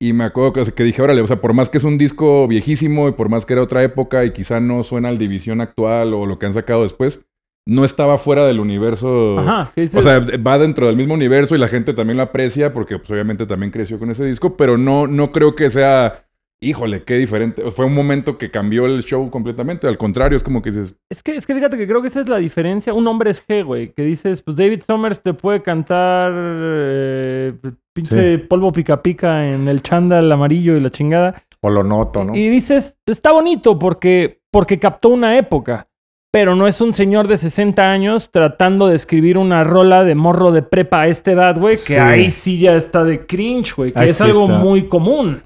[0.02, 2.48] Y me acuerdo que, que dije, órale, o sea, por más que es un disco
[2.48, 6.16] viejísimo y por más que era otra época y quizá no suena al División actual
[6.16, 7.24] o lo que han sacado después,
[7.68, 9.38] no estaba fuera del universo.
[9.38, 9.72] Ajá.
[9.94, 13.12] O sea, va dentro del mismo universo y la gente también lo aprecia porque pues,
[13.12, 16.26] obviamente también creció con ese disco, pero no, no creo que sea,
[16.62, 17.64] híjole, qué diferente.
[17.72, 19.88] Fue un momento que cambió el show completamente.
[19.88, 22.22] Al contrario, es como que dices, Es que, es que fíjate que creo que esa
[22.22, 22.94] es la diferencia.
[22.94, 23.92] Un hombre es G, güey.
[23.94, 27.54] Que dices, pues David Summers te puede cantar eh,
[27.94, 31.44] pinche polvo pica pica en el chándal amarillo y la chingada.
[31.62, 32.36] O lo noto, ¿no?
[32.36, 35.88] Y dices, está bonito porque, porque captó una época.
[36.34, 40.54] Pero no es un señor de 60 años tratando de escribir una rola de morro
[40.54, 41.76] de prepa a esta edad, güey.
[41.76, 42.00] Que Sí.
[42.00, 43.92] ahí sí ya está de cringe, güey.
[43.92, 44.60] Que Ahí es sí algo está.
[44.60, 45.42] muy común.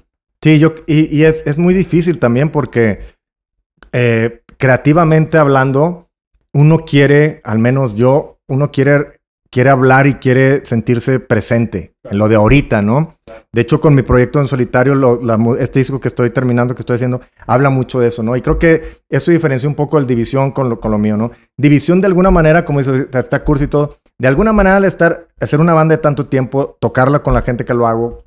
[0.46, 3.00] Sí, yo, y, es, es muy difícil también porque
[3.92, 6.06] eh, creativamente hablando,
[6.54, 9.18] uno quiere, al menos yo, uno quiere,
[9.50, 13.16] quiere hablar y quiere sentirse presente en lo de ahorita, ¿no?
[13.52, 16.94] De hecho, con mi proyecto en solitario, lo- este disco que estoy terminando, que estoy
[16.94, 18.36] haciendo, habla mucho de eso, ¿no?
[18.36, 21.32] Y creo que eso diferencia un poco el División con lo, con lo mío, ¿no?
[21.56, 25.26] División de alguna manera, como dice, está curso y todo, de alguna manera al estar,
[25.40, 28.22] hacer una banda de tanto tiempo, tocarla con la gente que lo hago,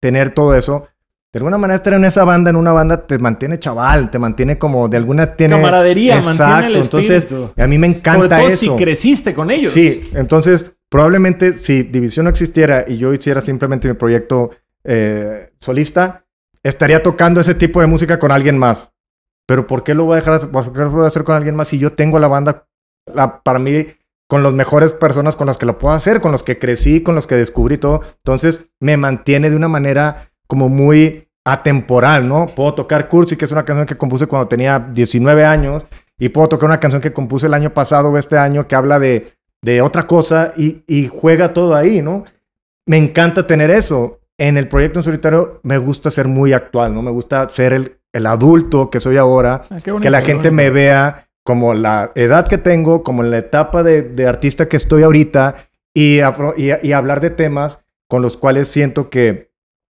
[0.00, 0.86] tener todo eso,
[1.34, 4.56] de alguna manera estar en esa banda, en una banda, te mantiene chaval, te mantiene
[4.56, 5.56] como, de alguna tiene...
[5.56, 7.26] Camaradería, mantiene el entonces,
[7.56, 8.76] a mí me encanta Sobre todo eso.
[8.76, 9.72] si creciste con ellos.
[9.72, 14.52] Sí, entonces probablemente si División no existiera y yo hiciera simplemente mi proyecto
[14.84, 16.24] eh, solista,
[16.62, 18.92] estaría tocando ese tipo de música con alguien más.
[19.44, 21.56] Pero ¿por qué lo voy a dejar, por qué lo voy a hacer con alguien
[21.56, 22.68] más si yo tengo la banda,
[23.12, 23.88] la, para mí,
[24.28, 27.16] con las mejores personas con las que lo puedo hacer, con los que crecí, con
[27.16, 28.02] los que descubrí todo?
[28.18, 32.46] Entonces me mantiene de una manera como muy atemporal, ¿no?
[32.54, 35.84] Puedo tocar Cursi, que es una canción que compuse cuando tenía 19 años,
[36.18, 38.98] y puedo tocar una canción que compuse el año pasado o este año que habla
[38.98, 39.32] de,
[39.62, 42.24] de otra cosa y, y juega todo ahí, ¿no?
[42.86, 44.20] Me encanta tener eso.
[44.36, 47.02] En el proyecto en solitario me gusta ser muy actual, ¿no?
[47.02, 50.70] Me gusta ser el, el adulto que soy ahora, Ah, bonito, que la gente me
[50.70, 55.56] vea como la edad que tengo, como la etapa de, de artista que estoy ahorita
[55.92, 57.78] y, afro- y, y hablar de temas
[58.08, 59.50] con los cuales siento que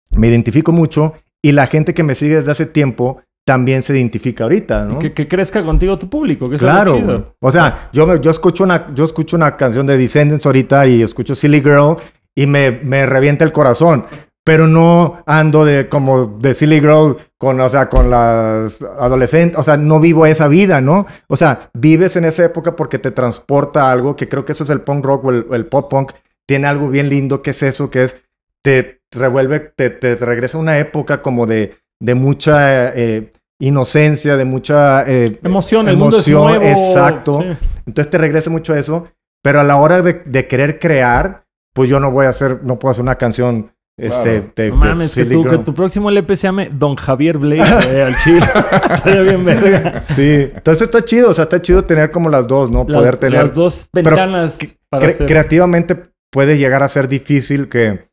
[0.10, 1.14] me identifico mucho
[1.44, 5.00] y la gente que me sigue desde hace tiempo también se identifica ahorita, ¿no?
[5.00, 6.96] Que, que crezca contigo tu público, que Claro.
[6.98, 7.36] chido.
[7.42, 11.02] O sea, yo, me- yo, escucho una, yo escucho una canción de Descendants ahorita y
[11.02, 11.98] escucho Silly Girl
[12.34, 14.06] y me, me revienta el corazón.
[14.46, 19.58] Pero no ando de como de Silly Girl con, o sea, con las adolescentes.
[19.58, 21.06] O sea, no vivo esa vida, ¿no?
[21.28, 24.64] O sea, vives en esa época porque te transporta a algo que creo que eso
[24.66, 26.12] es el punk rock o el, el pop punk.
[26.46, 28.18] Tiene algo bien lindo que es eso, que es
[28.64, 34.46] te revuelve, te, te regresa a una época como de, de mucha eh, inocencia, de
[34.46, 36.64] mucha eh, Emoción, el mundo es nuevo.
[36.64, 37.42] Exacto.
[37.42, 37.68] Sí.
[37.86, 39.08] Entonces te regresa mucho a eso.
[39.42, 41.44] Pero a la hora de, de querer crear,
[41.74, 43.72] pues yo no voy a hacer, no puedo hacer una canción.
[43.96, 44.54] Este, Claro.
[44.56, 45.64] de, No de mames, que tu, que Girl.
[45.64, 48.40] tu próximo LP se llame Don Javier Blake, güey, al chile.
[48.96, 50.02] Estaría bien verga.
[50.02, 52.86] Sí, entonces está chido, o sea, está chido tener como las dos, ¿no?
[52.88, 53.44] Las, Poder tener.
[53.44, 54.58] las dos Pero ventanas
[54.90, 55.28] para Cre- hacer.
[55.28, 55.96] creativamente
[56.32, 58.08] puede llegar a ser difícil que,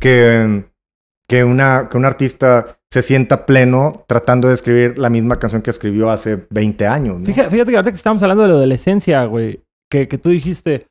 [0.00, 0.64] que,
[1.28, 5.70] que, una, que un artista se sienta pleno tratando de escribir la misma canción que
[5.70, 7.20] escribió hace 20 años.
[7.20, 7.26] ¿no?
[7.26, 9.60] Fíjate, fíjate que ahorita que estamos hablando de la adolescencia, güey,
[9.90, 10.86] que, que tú dijiste,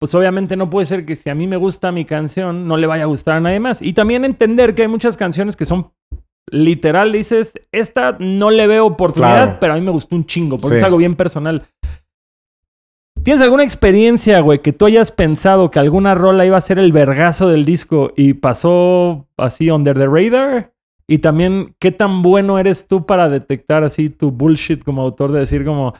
[0.00, 2.86] pues obviamente no puede ser que si a mí me gusta mi canción, no le
[2.86, 3.80] vaya a gustar a nadie más.
[3.80, 5.90] Y también entender que hay muchas canciones que son
[6.50, 9.58] literal, dices, esta no le veo oportunidad, Claro.
[9.60, 10.78] pero a mí me gustó un chingo, porque Sí.
[10.80, 11.64] es algo bien personal.
[13.26, 16.92] ¿Tienes alguna experiencia, güey, que tú hayas pensado que alguna rola iba a ser el
[16.92, 20.72] vergazo del disco y pasó así under the radar?
[21.08, 25.40] Y también, ¿qué tan bueno eres tú para detectar así tu bullshit como autor de
[25.40, 25.92] decir como,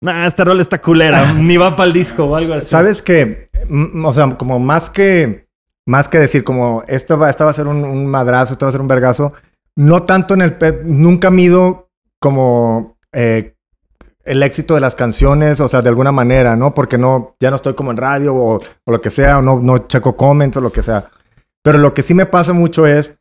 [0.00, 1.32] Nah, esta rola está culera.
[1.40, 2.68] Ni va para el disco o algo así.
[2.68, 3.48] ¿Sabes que
[4.04, 5.48] O sea, como más que...
[5.84, 8.68] Más que decir como, esto va, esta va a ser un, un madrazo, esto va
[8.68, 9.32] a ser un vergazo.
[9.74, 10.56] No tanto en el...
[10.84, 12.98] Nunca mido como...
[13.12, 13.56] eh,
[14.28, 16.74] el éxito de las canciones, o sea, de alguna manera, ¿no?
[16.74, 19.58] Porque no, ya no estoy como en radio o, o lo que sea, o no,
[19.60, 21.10] no checo comments o lo que sea.
[21.62, 23.14] Pero lo que sí me pasa mucho es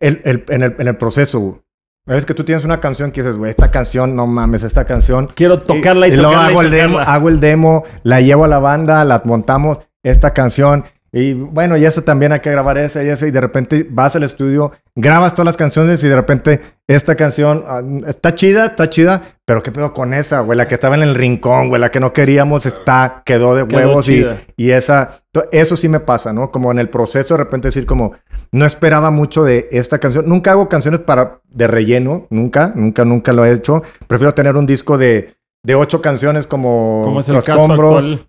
[0.00, 1.60] el, el- en, el, en el proceso.
[2.06, 5.28] Es que tú tienes una canción que dices, güey, esta canción, no mames, esta canción.
[5.34, 7.14] Quiero tocarla y, tocarla y hago el, demo, tocarla.
[7.14, 10.84] hago el demo, la llevo a la banda, la montamos, esta canción.
[11.14, 13.26] Y bueno, y eso también hay que grabar esa y esa.
[13.26, 17.64] Y de repente vas al estudio, grabas todas las canciones y de repente esta canción
[17.66, 19.22] ah, está chida, está chida.
[19.44, 22.00] Pero qué pedo con esa, güey, la que estaba en el rincón, güey, la que
[22.00, 24.24] no queríamos, está, quedó de Quedó huevos y,
[24.56, 26.50] y esa, eso sí me pasa, ¿no?
[26.50, 28.14] Como en el proceso de repente decir como,
[28.50, 30.24] no esperaba mucho de esta canción.
[30.26, 33.82] Nunca hago canciones para, de relleno, nunca, nunca, nunca lo he hecho.
[34.06, 35.34] Prefiero tener un disco de,
[35.64, 37.58] de ocho canciones como, Como es el caso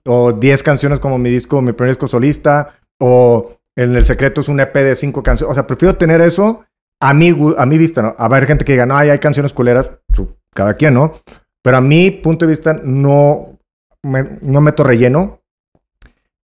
[0.05, 4.47] o diez canciones como mi disco, mi primer disco solista, o en El Secreto es
[4.49, 5.51] un EP de cinco canciones.
[5.51, 6.63] O sea, prefiero tener eso
[7.01, 8.15] a mi, a mi vista, ¿no?
[8.17, 9.91] A ver gente que diga, no, ay, hay canciones culeras,
[10.53, 11.13] cada quien, ¿no?
[11.63, 13.57] Pero a mi punto de vista no,
[14.03, 15.39] me- no meto relleno,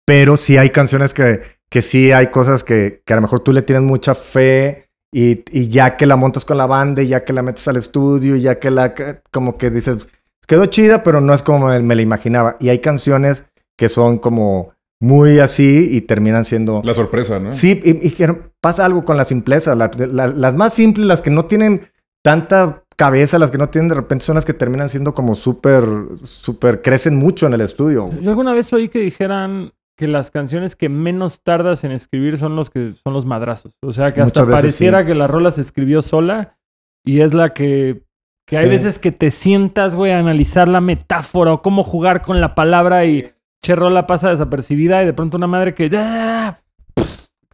[0.04, 3.52] pero sí hay canciones que, que sí hay cosas que, que a lo mejor tú
[3.52, 7.24] le tienes mucha fe y, y ya que la montas con la banda y ya
[7.24, 8.94] que la metes al estudio y ya que la,
[9.32, 10.06] como que dices,
[10.46, 12.56] quedó chida, pero no es como me, me la imaginaba.
[12.60, 13.44] Y hay canciones
[13.76, 16.80] que son como muy así y terminan siendo...
[16.84, 17.52] La sorpresa, ¿no?
[17.52, 18.16] Sí, y, y
[18.60, 19.74] pasa algo con la simpleza.
[19.74, 21.82] La- la- las más simples, las que no tienen
[22.24, 25.84] tanta cabeza, las que no tienen de repente son las que terminan siendo como súper,
[26.24, 28.10] súper, crecen mucho en el estudio.
[28.22, 32.56] Yo alguna vez oí que dijeran que las canciones que menos tardas en escribir son
[32.56, 33.76] los que son los madrazos.
[33.82, 35.06] O sea, que hasta pareciera sí.
[35.08, 36.56] que la rola se escribió sola
[37.04, 38.02] y es la que
[38.46, 42.40] que hay veces que te sientas, güey, a analizar la metáfora o cómo jugar con
[42.40, 46.60] la palabra y che rola pasa desapercibida y de pronto una madre que ya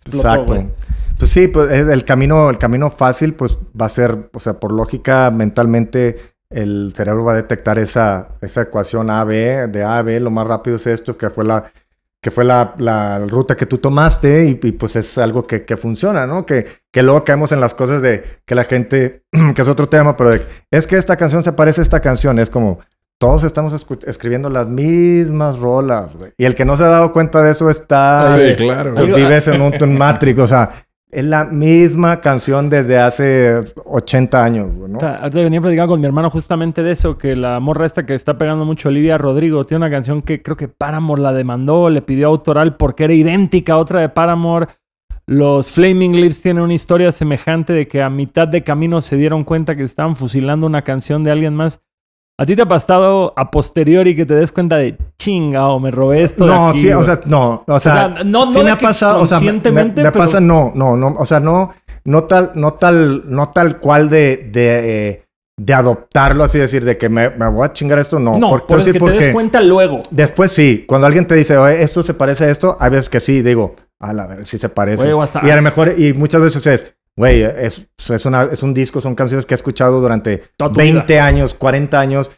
[0.05, 0.71] explotó, Exacto.
[1.19, 4.55] Pues sí, pues es el camino, el camino fácil, pues va a ser, o sea,
[4.55, 9.99] por lógica, mentalmente, el cerebro va a detectar esa, esa ecuación A, B, de A
[9.99, 11.73] a B, lo más rápido es esto, que fue la,
[12.23, 15.77] que fue la, la ruta que tú tomaste y, y, pues es algo que, que
[15.77, 16.47] funciona, ¿no?
[16.47, 20.17] Que, que luego caemos en las cosas de que la gente, que es otro tema,
[20.17, 22.79] pero de, es que esta canción se parece a esta canción, es como,
[23.19, 26.33] todos estamos escu- escribiendo las mismas rolas, güey.
[26.39, 28.29] Y el que no se ha dado cuenta de eso está...
[28.37, 28.95] Sí, Oye, claro.
[28.97, 30.71] algo- Vives en un en Matrix, o sea,
[31.13, 34.97] es la misma canción desde hace 80 años, ¿no?
[34.97, 38.15] O sea, venía platicando con mi hermano justamente de eso, que la morra esta que
[38.15, 42.01] está pegando mucho Olivia Rodrigo tiene una canción que creo que Paramore la demandó, le
[42.01, 44.69] pidió autoral porque era idéntica a otra de Paramore.
[45.27, 49.45] Los Flaming Lips tienen una historia semejante de que a mitad de camino se dieron
[49.45, 51.83] cuenta que estaban fusilando una canción de alguien más.
[52.43, 55.93] ¿A ti te ha pasado a posteriori que te des cuenta de chinga o me
[55.93, 56.45] robé esto?
[56.45, 57.07] de No, aquí, sí, o güey"?
[57.07, 59.53] sea, no, o sea, sea, no- no sí de me ha pasado, o sea, me-
[59.53, 61.73] me, me pero- pasa, no, no, no, o sea, no,
[62.05, 65.25] no tal, no tal, no tal cual de, de, eh,
[65.57, 68.67] de adoptarlo, así decir, de que me, me voy a chingar esto, no, no, por,
[68.67, 70.01] por es que decir te des cuenta luego.
[70.11, 73.21] Después sí, cuando alguien te dice, "Oye, esto se parece a esto, hay veces que
[73.21, 74.97] sí, digo, a la ver, sí se parece.
[75.05, 78.45] Güey, o hasta- Y a lo mejor, y muchas veces es, güey, es, es, una,
[78.45, 82.31] es un disco, son canciones que he escuchado durante Toda tu 20 años, 40 años,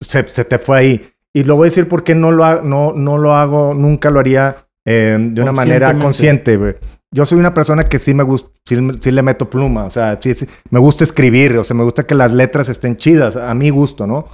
[0.00, 1.08] se, se te fue ahí.
[1.34, 4.20] Y lo voy a decir porque no lo, ha- no, no lo hago, nunca lo
[4.20, 6.74] haría eh, de una manera consciente, güey.
[7.14, 10.18] Yo soy una persona que sí me gusta, sí, sí le meto pluma, o sea,
[10.20, 13.54] sí, sí, me gusta escribir, o sea, me gusta que las letras estén chidas, a
[13.54, 14.28] mi gusto, ¿no?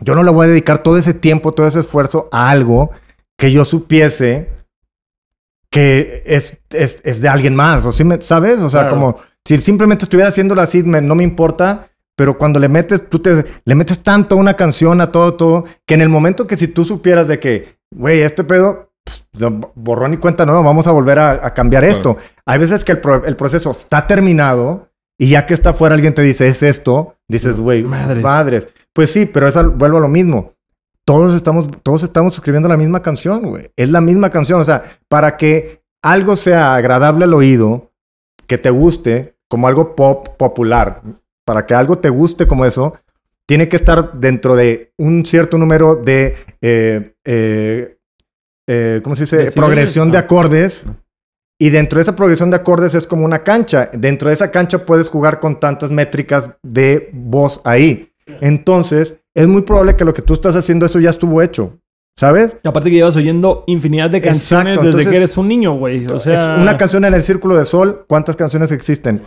[0.00, 2.90] Yo no le voy a dedicar todo ese tiempo, todo ese esfuerzo a algo
[3.38, 4.48] que yo supiese
[5.70, 8.58] que es, es, es de alguien más, o sí me, ¿sabes?
[8.58, 8.96] O sea, Claro.
[8.96, 13.20] como si simplemente estuviera haciéndolo así, me- no me importa, pero cuando le metes, tú
[13.20, 16.56] te, le metes tanto a una canción, a todo, todo, que en el momento que
[16.56, 19.24] si tú supieras de que, güey, este pedo, pues,
[19.74, 21.96] borrón y cuenta nueva, vamos a volver a, a cambiar Claro.
[21.96, 22.16] esto.
[22.44, 26.14] Hay veces que el, pro- el proceso está terminado y ya que está fuera alguien
[26.14, 28.22] te dice, es esto, dices, güey, Madres.
[28.22, 28.68] madres.
[28.92, 30.52] Pues sí, pero eso vuelvo a lo mismo.
[31.10, 33.72] Todos estamos, todos estamos escribiendo la misma canción, güey.
[33.74, 34.60] Es la misma canción.
[34.60, 37.90] O sea, para que algo sea agradable al oído,
[38.46, 41.02] que te guste, como algo pop popular,
[41.44, 42.96] para que algo te guste como eso,
[43.44, 47.98] tiene que estar dentro de un cierto número de, eh, eh,
[48.68, 49.36] eh, ¿cómo se dice?
[49.38, 49.54] Decibeles.
[49.56, 50.84] Progresión de acordes.
[51.58, 53.90] Y dentro de esa progresión de acordes es como una cancha.
[53.92, 58.12] Dentro de esa cancha puedes jugar con tantas métricas de voz ahí.
[58.40, 61.78] Entonces, es muy probable que lo que tú estás haciendo, eso ya estuvo hecho.
[62.16, 62.54] ¿Sabes?
[62.62, 65.72] Y aparte que llevas oyendo infinidad de canciones Exacto, desde entonces- que eres un niño,
[65.74, 66.06] güey.
[66.06, 69.22] O sea, una canción en el Círculo de Sol, ¿cuántas canciones existen?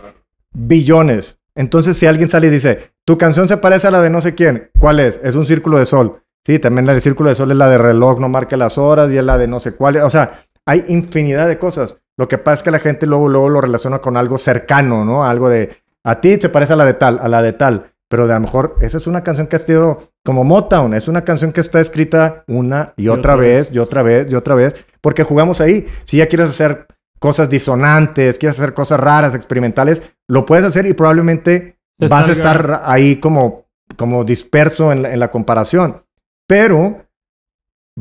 [0.52, 1.38] Billones.
[1.56, 4.34] Entonces, si alguien sale y dice, tu canción se parece a la de no sé
[4.34, 5.20] quién, ¿cuál es?
[5.22, 6.20] Es un Círculo de Sol.
[6.46, 9.10] Sí, también la del Círculo de Sol es la de reloj, no marque las horas,
[9.12, 9.96] y es la de no sé cuál.
[9.96, 11.96] O sea, hay infinidad de cosas.
[12.16, 15.24] Lo que pasa es que la gente luego, luego lo relaciona con algo cercano, ¿no?
[15.24, 15.70] Algo de,
[16.04, 17.86] a ti te parece a la de tal, a la de tal.
[18.08, 20.94] Pero de a lo mejor esa es una canción que ha sido como Motown.
[20.94, 24.54] Es una canción que está escrita una y, otra, vez, y otra vez, y otra
[24.54, 24.74] vez.
[25.00, 25.86] Porque jugamos ahí.
[26.04, 26.86] Si ya quieres hacer
[27.18, 32.26] cosas disonantes, quieres hacer cosas raras, experimentales, lo puedes hacer y probablemente Te vas a
[32.26, 33.64] salga- estar ahí como,
[33.96, 36.02] como disperso en la, en la comparación.
[36.46, 37.06] Pero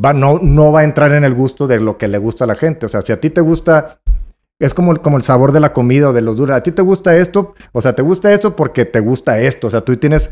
[0.04, 2.48] va, no, no va a entrar en el gusto de lo que le gusta a
[2.48, 2.86] la gente.
[2.86, 4.02] O sea, si a ti te gusta,
[4.66, 6.56] es como, como el sabor de la comida o de los duros.
[6.56, 9.68] A ti te gusta esto, o sea, te gusta esto porque te gusta esto.
[9.68, 10.32] O sea, tú tienes,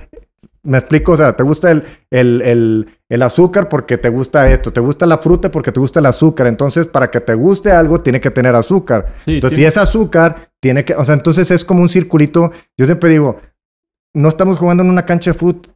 [0.63, 4.71] me explico, o sea, te gusta el, el, el, el azúcar porque te gusta esto,
[4.71, 6.47] te gusta la fruta porque te gusta el azúcar.
[6.47, 9.13] Entonces, para que te guste algo, tiene que tener azúcar.
[9.25, 12.51] Sí, Entonces, tiene- si es azúcar, tiene que, o sea, entonces es como un circulito.
[12.77, 13.37] Yo siempre digo,
[14.13, 15.73] no estamos jugando en una cancha de fútbol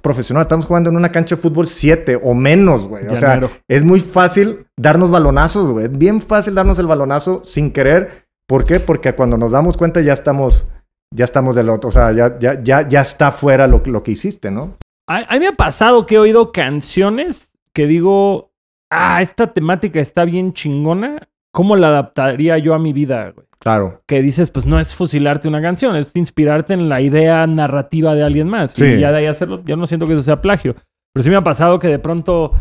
[0.00, 3.06] profesional, estamos jugando en una cancha de fútbol 7 o menos, güey.
[3.08, 5.86] O sea, es muy fácil darnos balonazos, güey.
[5.86, 8.26] Es bien fácil darnos el balonazo sin querer.
[8.46, 8.80] ¿Por qué?
[8.80, 10.66] Porque cuando nos damos cuenta ya estamos,
[11.14, 14.12] ya estamos del otro, o sea, ya, ya, ya, ya está fuera lo, lo que
[14.12, 14.76] hiciste, ¿no?
[15.06, 18.50] A, a mí me ha pasado que he oído canciones que digo,
[18.90, 21.28] ah, esta temática está bien chingona.
[21.52, 23.46] ¿Cómo la adaptaría yo a mi vida, güey?
[23.58, 24.02] Claro.
[24.06, 28.22] Que dices, pues no es fusilarte una canción, es inspirarte en la idea narrativa de
[28.22, 28.70] alguien más.
[28.72, 28.84] Sí.
[28.84, 30.74] Y ya de ahí hacerlo, yo no siento que eso sea plagio.
[31.12, 32.52] Pero sí me ha pasado que de pronto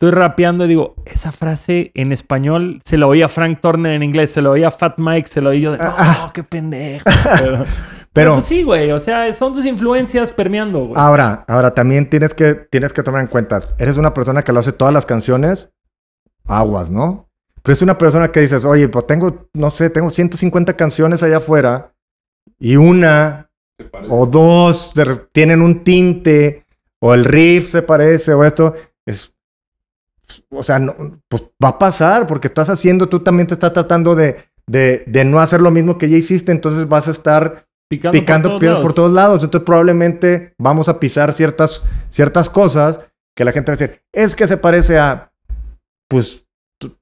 [0.00, 4.02] estoy rapeando y digo, esa frase en español se la oía a Frank Turner en
[4.02, 6.30] inglés, se lo oía a Fat Mike, se lo oí yo de, no, Ah.
[6.34, 7.04] qué pendejo.
[7.38, 7.64] Pero,
[8.12, 10.92] Pero pues sí, güey, o sea, son tus influencias permeando, güey.
[10.96, 14.58] ahora, ahora también tienes que, tienes que tomar en cuenta, eres una persona que lo
[14.58, 15.70] hace todas las canciones,
[16.46, 17.28] aguas, ¿no?
[17.62, 21.38] Pero es una persona que dices, oye, pues tengo, no sé, tengo 150 canciones allá
[21.38, 21.92] afuera
[22.58, 23.50] y una
[24.08, 24.92] o dos
[25.32, 26.64] tienen un tinte
[27.00, 28.74] o el riff se parece o esto
[29.06, 29.32] es
[30.50, 34.14] o sea no, pues va a pasar porque estás haciendo tú también te estás tratando
[34.14, 34.36] de,
[34.66, 38.48] de, de no hacer lo mismo que ya hiciste entonces vas a estar Picando, picando
[38.48, 39.44] por todos por todos lados.
[39.44, 42.98] Entonces probablemente vamos a pisar ciertas ciertas cosas
[43.36, 45.30] que la gente va a decir es que se parece a
[46.08, 46.41] pues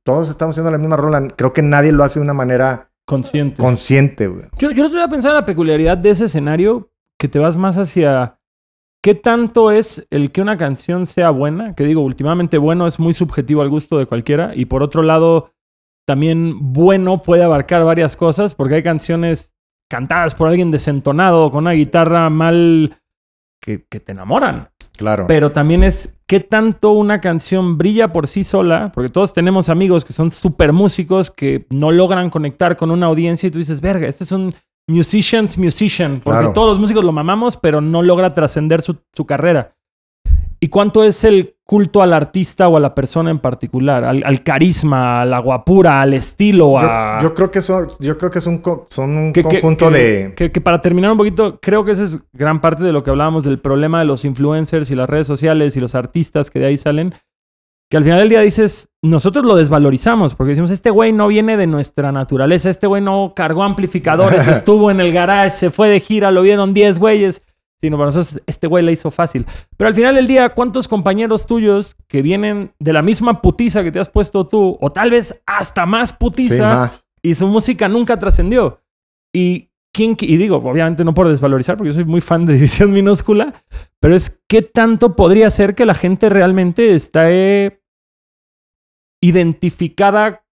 [0.02, 3.60] todos estamos haciendo la misma rola creo que nadie lo hace de una manera Consciente.
[3.60, 4.46] consciente güey.
[4.58, 7.76] Yo, yo otro día pensaba en la peculiaridad de ese escenario, que te vas más
[7.76, 8.38] hacia
[9.02, 13.12] qué tanto es el que una canción sea buena, que digo, últimamente bueno es muy
[13.12, 15.52] subjetivo al gusto de cualquiera, y por otro lado,
[16.06, 19.54] también bueno puede abarcar varias cosas, porque hay canciones
[19.88, 22.96] cantadas por alguien desentonado, con una guitarra mal,
[23.60, 24.70] que, que te enamoran.
[25.00, 29.68] Claro Pero también es qué tanto una canción brilla por sí sola, porque todos tenemos
[29.70, 33.80] amigos que son súper músicos que no logran conectar con una audiencia y tú dices,
[33.80, 34.52] verga, este es un
[34.86, 36.52] musician's musician, porque Claro.
[36.52, 39.72] todos los músicos lo mamamos, pero no logra trascender su, su carrera.
[40.62, 44.04] ¿Y cuánto es el culto al artista o a la persona en particular?
[44.04, 47.18] Al, al carisma, a la guapura, al estilo, Yo, a...
[47.22, 50.34] yo creo que son, yo creo que es un son un que- conjunto que- de.
[50.34, 53.08] Que, que para terminar un poquito, creo que esa es gran parte de lo que
[53.10, 56.66] hablábamos del problema de los influencers y las redes sociales y los artistas que de
[56.66, 57.14] ahí salen.
[57.90, 61.56] Que al final del día dices, nosotros lo desvalorizamos porque decimos, este güey no viene
[61.56, 65.98] de nuestra naturaleza, este güey no cargó amplificadores, estuvo en el garage, se fue de
[66.00, 67.42] gira, lo vieron 10 güeyes.
[67.80, 69.46] Sino para nosotros, este güey la hizo fácil.
[69.76, 73.90] Pero al final del día, ¿cuántos compañeros tuyos que vienen de la misma putiza que
[73.90, 77.04] te has puesto tú, o tal vez hasta más putiza, Sí, más.
[77.22, 78.82] y su música nunca trascendió.
[79.34, 82.92] Y quién, y digo, obviamente no por desvalorizar, porque yo soy muy fan de División
[82.92, 83.54] Minúscula,
[83.98, 87.80] pero es qué tanto podría ser que la gente realmente está eh,
[89.22, 90.44] identificada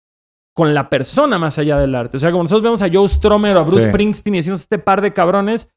[0.55, 2.17] con la persona más allá del arte.
[2.17, 3.89] O sea, como nosotros vemos a Joe Stromer o a Bruce Sí.
[3.89, 5.71] Springsteen y decimos este par de cabrones,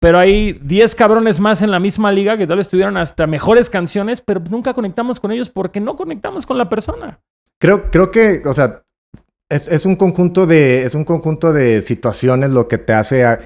[0.00, 3.70] pero hay 10 cabrones más en la misma liga que tal vez tuvieron hasta mejores
[3.70, 7.20] canciones, pero nunca conectamos con ellos porque no conectamos con la persona.
[7.60, 8.82] Creo, creo que, o sea,
[9.50, 13.40] es, es un conjunto de, es un conjunto de situaciones lo que te hace a-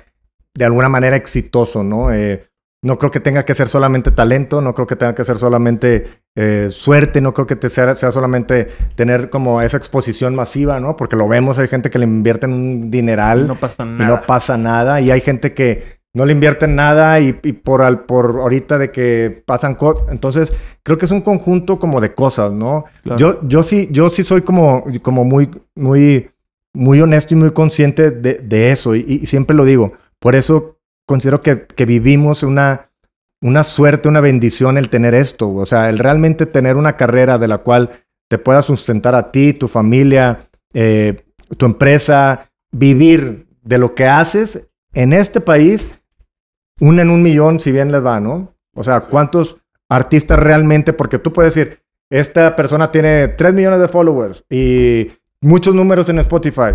[0.57, 2.13] de alguna manera exitoso, ¿no?
[2.13, 2.47] Eh,
[2.83, 6.23] no creo que tenga que ser solamente talento, no creo que tenga que ser solamente
[6.35, 8.65] eh, suerte, no creo que te sea, sea solamente
[8.97, 10.97] tener como esa exposición masiva, ¿no?
[10.97, 13.47] Porque lo vemos, hay gente que le invierte en un dineral.
[13.47, 15.01] No pasa y no pasa nada.
[15.03, 18.79] Y hay gente que no le invierte en nada y, y por, al, por ahorita
[18.79, 20.09] de que pasan cosas.
[20.11, 20.53] Entonces,
[20.83, 22.85] creo que es un conjunto como de cosas, ¿no?
[23.03, 23.19] Claro.
[23.19, 26.31] Yo, yo sí, yo sí soy como, como muy, muy,
[26.75, 28.97] muy honesto y muy consciente de, de eso.
[28.97, 29.93] Y, y siempre lo digo.
[30.19, 32.91] Por eso considero que, que vivimos una,
[33.41, 35.53] una suerte, una bendición el tener esto.
[35.55, 37.91] O sea, el realmente tener una carrera de la cual
[38.29, 41.25] te pueda sustentar a ti, tu familia, eh,
[41.57, 45.87] tu empresa, vivir de lo que haces en este país,
[46.81, 48.55] una en un millón, si bien les va, ¿no?
[48.75, 49.57] O sea, ¿cuántos
[49.91, 55.11] artistas realmente, porque tú puedes decir, esta persona tiene 3 millones de followers y
[55.41, 56.75] muchos números en Spotify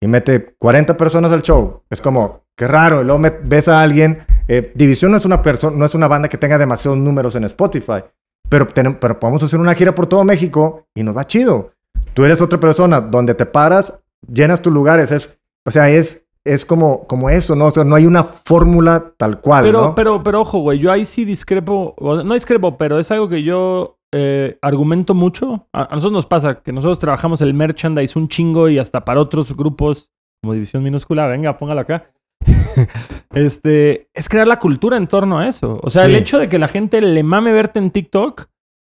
[0.00, 1.82] y mete 40 personas al show.
[1.90, 3.02] Es como, qué raro.
[3.02, 4.18] Y luego ves a alguien.
[4.48, 7.44] eh, División no es, una persona, no es una banda que tenga demasiados números en
[7.44, 8.04] Spotify,
[8.48, 11.72] pero, pero podemos hacer una gira por todo México y nos va chido.
[12.14, 13.92] Tú eres otra persona donde te paras,
[14.26, 15.12] llenas tus lugares.
[15.12, 17.66] Es, o sea, es, es como, como eso, ¿no?
[17.66, 19.94] O sea, no hay una fórmula tal cual, Pero, ¿no?
[19.94, 23.98] pero, pero ojo, güey, yo ahí sí discrepo, no discrepo, pero es algo que yo
[24.12, 25.66] eh, argumento mucho.
[25.72, 29.20] A, a nosotros nos pasa que nosotros trabajamos el merchandise un chingo y hasta para
[29.20, 30.10] otros grupos
[30.42, 32.10] como División Minúscula, venga, póngalo acá.
[33.34, 35.78] este, es crear la cultura en torno a eso.
[35.82, 38.46] O sea, el hecho de que la gente le mame verte en TikTok,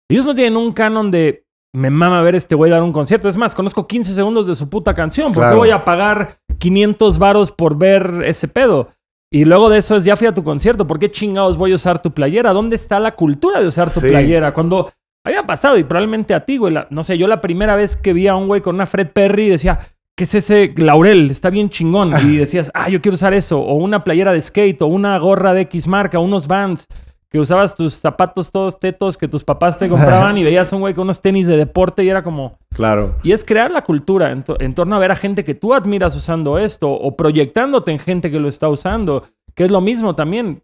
[0.10, 3.30] ellos no tienen un canon de me mama ver este güey dar un concierto.
[3.30, 5.28] Es más, conozco 15 segundos de su puta canción.
[5.32, 5.58] ¿Por qué Claro.
[5.58, 8.90] voy a pagar 500 varos por ver ese pedo?
[9.34, 11.76] Y luego de eso es, ya fui a tu concierto, ¿por qué chingados voy a
[11.76, 12.54] usar tu playera?
[12.54, 14.08] ¿Dónde está la cultura de usar tu Sí.
[14.10, 14.54] playera?
[14.54, 14.92] Cuando
[15.26, 18.14] había pasado, y probablemente a ti, güey, la- no sé, yo la primera vez que
[18.14, 19.80] vi a un güey con una Fred Perry decía,
[20.18, 21.32] ¿qué es ese laurel?
[21.32, 22.12] Está bien chingón.
[22.30, 23.60] Y decías, ah, yo quiero usar eso.
[23.60, 26.88] O una playera de skate, o una gorra de X marca, unos Vans,
[27.32, 30.82] que usabas tus zapatos todos tetos que tus papás te compraban y veías a un
[30.82, 32.58] güey con unos tenis de deporte y era como...
[32.74, 33.16] Claro.
[33.24, 35.74] Y es crear la cultura en, to- en torno a ver a gente que tú
[35.74, 39.24] admiras usando esto o proyectándote en gente que lo está usando,
[39.56, 40.62] que es lo mismo también.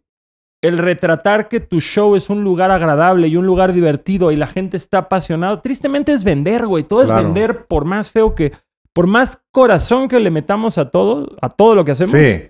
[0.61, 4.47] El retratar que tu show es un lugar agradable y un lugar divertido y la
[4.47, 6.83] gente está apasionada, tristemente es vender, güey.
[6.83, 8.51] Todo es vender por más feo que,
[8.91, 12.11] por más corazón que le metamos a todo, a todo lo que hacemos.
[12.19, 12.49] Sí.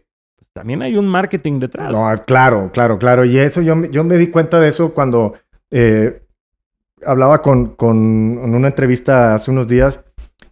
[0.57, 1.91] También hay un marketing detrás.
[1.91, 3.23] No, claro, claro, claro.
[3.25, 5.35] Y eso yo, yo me di cuenta de eso cuando
[5.69, 6.23] eh,
[7.05, 7.95] hablaba con, con
[8.43, 9.99] en una entrevista hace unos días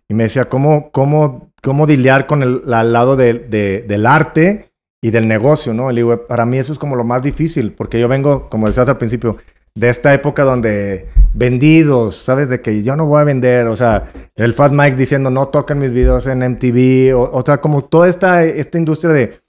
[0.07, 4.69] y me decía cómo, cómo, cómo dilear con el al lado de- de- del arte
[5.01, 5.89] y del negocio, ¿no?
[5.91, 8.87] Le digo, para mí eso es como lo más difícil, porque yo vengo, como decías
[8.89, 9.37] al principio,
[9.73, 12.47] de esta época donde vendidos, ¿sabes?
[12.47, 14.03] De que yo no voy a vender, o sea,
[14.35, 18.07] el Fat Mike diciendo no tocan mis videos en MTV, o, o sea, como toda
[18.07, 19.39] esta, esta industria de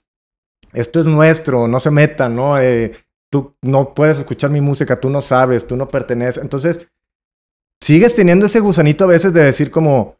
[0.77, 2.59] esto es nuestro, no se metan, ¿no?
[2.59, 2.93] Eh,
[3.31, 6.41] tú no puedes escuchar mi música, tú no sabes, tú no perteneces.
[6.41, 6.87] Entonces,
[7.81, 10.17] sigues teniendo ese gusanito a veces de decir como,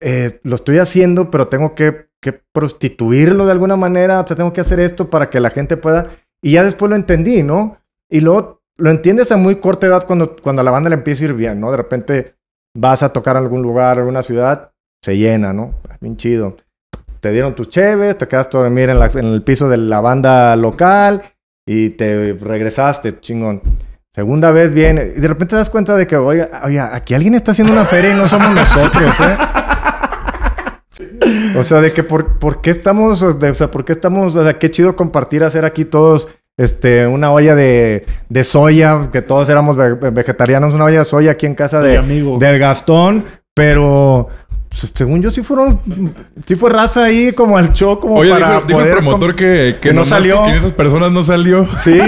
[0.00, 2.10] eh, lo estoy haciendo, pero tengo que,
[2.52, 6.18] prostituirlo de alguna manera, o sea, tengo que hacer esto para que la gente pueda...
[6.40, 7.78] Y ya después lo entendí, ¿no?
[8.08, 11.24] Y luego lo entiendes a muy corta edad cuando, cuando a la banda le empieza
[11.24, 11.72] a ir bien, ¿no?
[11.72, 12.36] De repente
[12.76, 14.70] vas a tocar en algún lugar, alguna ciudad,
[15.02, 15.74] se llena, ¿no?
[15.88, 16.56] Ah, Bien chido.
[17.22, 20.00] Te dieron tus cheves, te quedaste a dormir en, la- en el piso de la
[20.00, 21.22] banda local
[21.64, 23.62] y te regresaste, chingón.
[24.12, 27.34] Segunda vez viene y de repente te das cuenta de que, oye, oye, aquí alguien
[27.34, 29.36] está haciendo una feria y no somos nosotros, ¿eh?
[31.56, 34.42] O sea, de que por, por qué estamos, de- o sea, por qué estamos, o
[34.42, 39.48] sea, qué chido compartir, hacer aquí todos, este, una olla de, de soya, que todos
[39.48, 42.38] éramos ve- vegetarianos, una olla de soya aquí en casa de, amigo.
[42.38, 44.28] del Gastón, pero
[44.94, 45.80] según yo sí fueron,
[46.46, 49.36] sí fue raza ahí como al show, como Oye, para dijo, dijo el poder promotor
[49.36, 50.44] que, que, que no salió.
[50.44, 51.68] Que, que esas personas no salió.
[51.84, 51.98] Sí,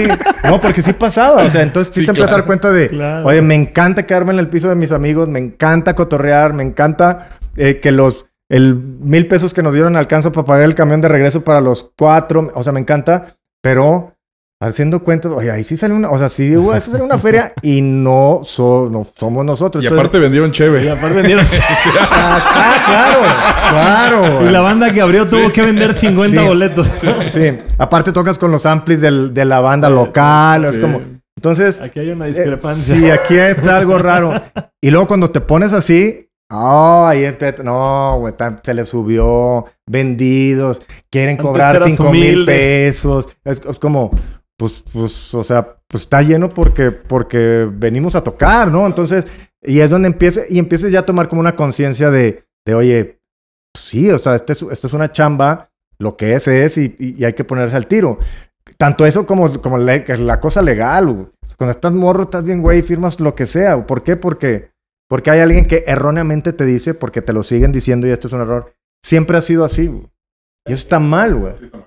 [0.43, 1.43] no, porque sí pasaba.
[1.43, 2.47] O sea, entonces sí, Sí, te empiezas a dar claro.
[2.47, 3.25] cuenta de, Claro.
[3.27, 7.37] oye, me encanta quedarme en el piso de mis amigos, me encanta cotorrear, me encanta
[7.55, 11.07] eh, que los, el mil pesos que nos dieron alcanza para pagar el camión de
[11.07, 12.51] regreso para los cuatro.
[12.55, 14.14] O sea, me encanta, pero
[14.61, 17.53] haciendo cuentas, oye, ahí sí sale una, o sea, sí, hubo- eso sale una feria
[17.61, 19.83] y no, so- no somos nosotros.
[19.83, 20.89] Y Entonces- aparte vendieron Y cheve.
[20.89, 21.45] aparte vendieron...
[22.09, 24.47] Ah, claro, claro.
[24.47, 26.47] y la banda que abrió tuvo que vender 50 Sí.
[26.47, 26.87] boletos.
[27.31, 31.01] Sí, aparte tocas con los amplis del- de la banda local, es como...
[31.37, 32.95] Entonces, Aquí hay una Eh, discrepancia.
[32.95, 34.41] sí, aquí está algo raro.
[34.81, 38.33] Y luego cuando te pones así, oh, ahí empieza- no, güey,
[38.63, 40.81] se le subió, vendidos,
[41.11, 42.53] quieren Antes cobrar eras cinco mil humilde.
[42.53, 43.27] pesos.
[43.43, 44.11] Es, es como,
[44.57, 48.85] pues, pues, o sea, pues está lleno porque, porque venimos a tocar, ¿no?
[48.85, 49.25] Entonces,
[49.61, 53.19] y es donde empieza, y empieces ya a tomar como una conciencia de, de, oye,
[53.73, 57.23] pues sí, o sea, este es- esto es una chamba, lo que es es, y,
[57.23, 58.19] hay que ponerse al tiro.
[58.77, 61.27] Tanto eso como, como la, la cosa legal, güey.
[61.57, 63.85] Cuando estás morro, estás bien, güey, firmas lo que sea.
[63.87, 64.17] ¿Por qué?
[64.17, 64.71] Porque,
[65.07, 68.33] porque hay alguien que erróneamente te dice, porque te lo siguen diciendo y esto es
[68.33, 68.73] un error.
[69.05, 69.83] Siempre ha sido así.
[69.83, 71.53] Y eso está mal, güey.
[71.53, 71.81] O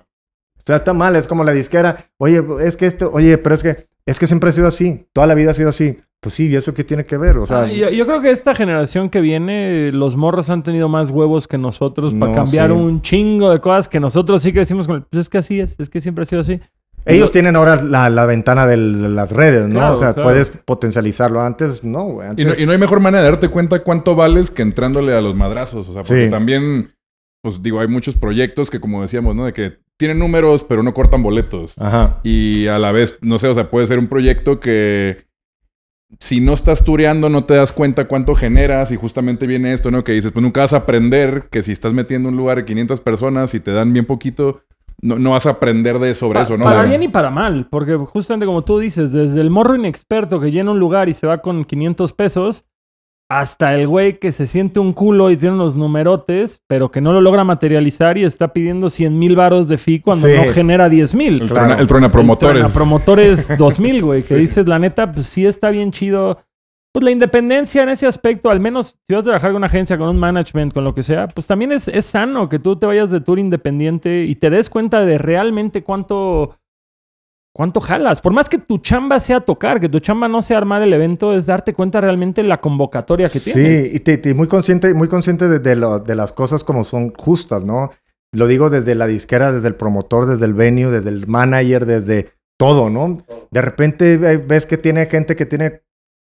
[0.69, 1.15] sea, está mal.
[1.15, 2.05] Es como la disquera.
[2.17, 5.05] Oye, es que esto, oye, pero es que, es que siempre ha sido así.
[5.13, 5.99] Toda la vida ha sido así.
[6.21, 7.37] Pues sí, ¿y eso qué tiene que ver?
[7.37, 10.89] O sea, Ah, yo, yo creo que esta generación que viene, los morros han tenido
[10.89, 12.73] más huevos que nosotros para No, cambiar sí.
[12.75, 15.03] un chingo de cosas que nosotros sí crecimos con el...
[15.03, 16.59] Pues es que así es, es que siempre ha sido así.
[17.05, 19.75] ellos tienen ahora la, la ventana del- de las redes, ¿no?
[19.79, 20.27] Claro, o sea, claro.
[20.27, 21.39] puedes potencializarlo.
[21.39, 22.27] Antes, no, güey.
[22.35, 25.21] Y no, y no hay mejor manera de darte cuenta cuánto vales que entrándole a
[25.21, 25.87] los madrazos.
[25.87, 26.29] O sea, porque Sí.
[26.29, 26.91] también,
[27.41, 29.45] pues digo, hay muchos proyectos que, como decíamos, ¿no?
[29.45, 31.75] De que tienen números, pero no cortan boletos.
[31.77, 32.19] Ajá.
[32.23, 35.25] Y a la vez, no sé, o sea, puede ser un proyecto que
[36.19, 40.03] si no estás tureando, no te das cuenta cuánto generas y justamente viene esto, ¿no?
[40.03, 42.99] Que dices, pues nunca vas a aprender que si estás metiendo un lugar de 500
[43.01, 44.61] personas y te dan bien poquito,
[45.01, 46.65] no, no vas a aprender de sobre Pa- eso, ¿no?
[46.65, 50.51] Para bien y para mal, porque justamente como tú dices, desde el morro inexperto que
[50.51, 52.63] llena un lugar y se va con 500 pesos,
[53.31, 57.13] hasta el güey que se siente un culo y tiene unos numerotes, pero que no
[57.13, 60.33] lo logra materializar y está pidiendo 100 mil varos de fee cuando Sí.
[60.35, 61.33] no genera 10 mil.
[61.41, 61.53] el, Claro.
[61.67, 62.73] truena, el truena promotores.
[62.73, 64.35] promotores 2000, güey, que Sí.
[64.35, 66.39] dices, la neta, pues sí está bien chido.
[66.91, 69.95] Pues la independencia en ese aspecto, al menos si vas a trabajar con una agencia,
[69.95, 72.87] con un management, con lo que sea, pues también es, es sano que tú te
[72.87, 76.55] vayas de tour independiente y te des cuenta de realmente cuánto,
[77.59, 78.21] cuánto jalas.
[78.21, 81.35] Por más que tu chamba sea tocar, que tu chamba no sea armar el evento,
[81.35, 83.93] es darte cuenta realmente la convocatoria que Sí, tienes.
[83.95, 87.13] y, te- te- muy consciente, muy consciente de, de lo- de las cosas como son
[87.15, 87.91] justas, ¿no?
[88.31, 92.29] Lo digo desde la disquera, desde el promotor, desde el venue, desde el manager, desde
[92.57, 93.17] todo, ¿no?
[93.51, 95.81] De repente ves que tiene gente que tiene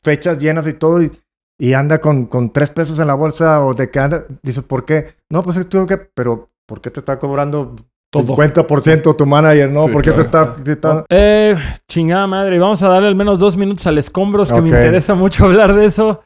[0.05, 1.12] fechas llenas y todo y,
[1.59, 4.85] y anda con, con tres pesos en la bolsa o de que anda, dices, ¿por
[4.85, 5.14] qué?
[5.30, 7.74] No, pues es tú que, pero ¿por qué te está cobrando
[8.13, 8.37] Todo.
[8.37, 9.85] 50% tu manager, no?
[9.87, 11.57] Sí, ¿Por qué te está, te está- Eh,
[11.89, 12.59] chingada madre.
[12.59, 15.87] Vamos a darle al menos dos minutos al escombros, que me interesa mucho hablar de
[15.87, 16.21] eso.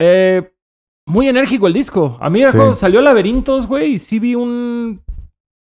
[0.00, 0.52] Eh,
[1.08, 2.16] muy enérgico el disco.
[2.20, 2.56] A mí Sí.
[2.56, 5.02] cuando salió Laberintos, güey, y sí vi un...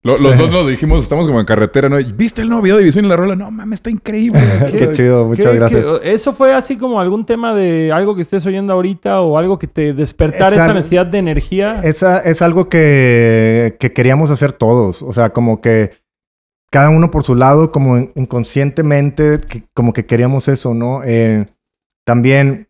[0.05, 0.39] Lo- Los Sí.
[0.39, 1.97] dos lo dijimos, estamos como en carretera, ¿no?
[1.97, 3.35] ¿Viste el nuevo video de División y la rola?
[3.35, 4.39] No, mames, está increíble.
[4.71, 5.83] Qué chido, muchas ¿Qué- gracias.
[6.03, 9.59] qué- ¿Eso fue así como algún tema de algo que estés oyendo ahorita o algo
[9.59, 11.81] que te despertara Es esa necesidad de energía?
[11.83, 15.01] Esa, es algo que, que queríamos hacer todos.
[15.03, 15.93] O sea, como que
[16.71, 21.01] cada uno por su lado, como in- inconscientemente, que- como que queríamos eso, ¿no?
[21.05, 21.47] Eh,
[22.07, 22.69] también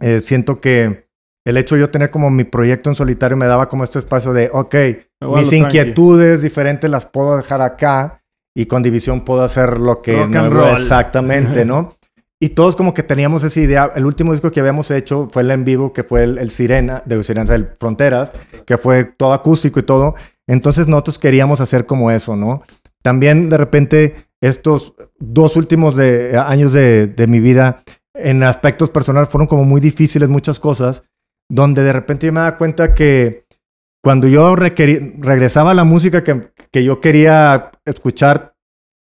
[0.00, 1.07] eh, siento que
[1.48, 4.32] el hecho de yo tener como mi proyecto en solitario me daba como este espacio
[4.32, 5.56] de, ok, mis lo tranqui.
[5.56, 8.22] inquietudes diferentes las puedo dejar acá
[8.56, 10.80] y con división puedo hacer lo que Rock and nuevo- roll.
[10.82, 11.94] exactamente, ¿no?
[12.40, 13.90] Y todos como que teníamos esa idea.
[13.96, 17.02] El último disco que habíamos hecho fue el en vivo, que fue el, el Sirena,
[17.04, 18.30] de Sirena del Fronteras,
[18.64, 20.14] que fue todo acústico y todo.
[20.46, 22.62] Entonces nosotros queríamos hacer como eso, ¿no?
[23.02, 27.82] También de repente estos dos últimos de, años de, de mi vida
[28.14, 31.02] en aspectos personales fueron como muy difíciles muchas cosas,
[31.48, 33.46] donde de repente yo me daba cuenta que
[34.02, 38.54] cuando yo regresaba a la música que, que yo quería escuchar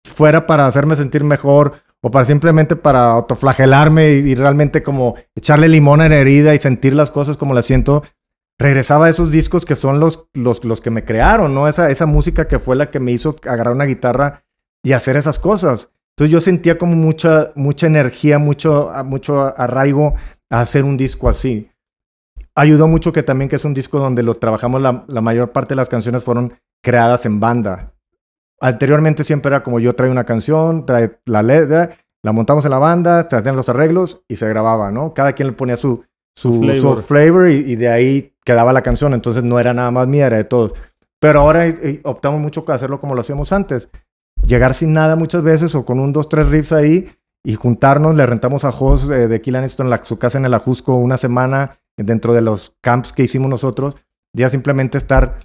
[0.05, 5.67] fuera para hacerme sentir mejor o para simplemente para autoflagelarme y, y realmente como echarle
[5.67, 8.03] limón a la herida y sentir las cosas como las siento,
[8.59, 11.67] regresaba a esos discos que son los, los, los que me crearon, ¿no?
[11.67, 14.43] Esa, esa música que fue la que me hizo agarrar una guitarra
[14.83, 15.89] y hacer esas cosas.
[16.11, 20.13] Entonces yo sentía como mucha, mucha energía, mucho, mucho arraigo
[20.49, 21.69] a hacer un disco así.
[22.55, 25.73] Ayudó mucho que también que es un disco donde lo trabajamos, la, la mayor parte
[25.73, 27.93] de las canciones fueron creadas en banda.
[28.61, 32.79] Anteriormente siempre era como yo traía una canción, trae la letra, la montamos en la
[32.79, 35.13] banda, traían los arreglos y se grababa, ¿no?
[35.13, 37.03] Cada quien le ponía su, su, Su su flavor.
[37.03, 39.13] flavor, y, y de ahí quedaba la canción.
[39.13, 40.73] Entonces no era nada más mía, era de todos.
[41.19, 43.89] Pero ahora eh, eh, optamos mucho por hacerlo como lo hacíamos antes.
[44.45, 47.09] Llegar sin nada muchas veces o con un, dos, tres riffs ahí
[47.43, 48.15] y juntarnos.
[48.15, 51.17] Le rentamos a Jos eh, de Kill Aniston la, su casa en el Ajusco una
[51.17, 53.95] semana dentro de los camps que hicimos nosotros.
[54.33, 55.39] Ya simplemente estar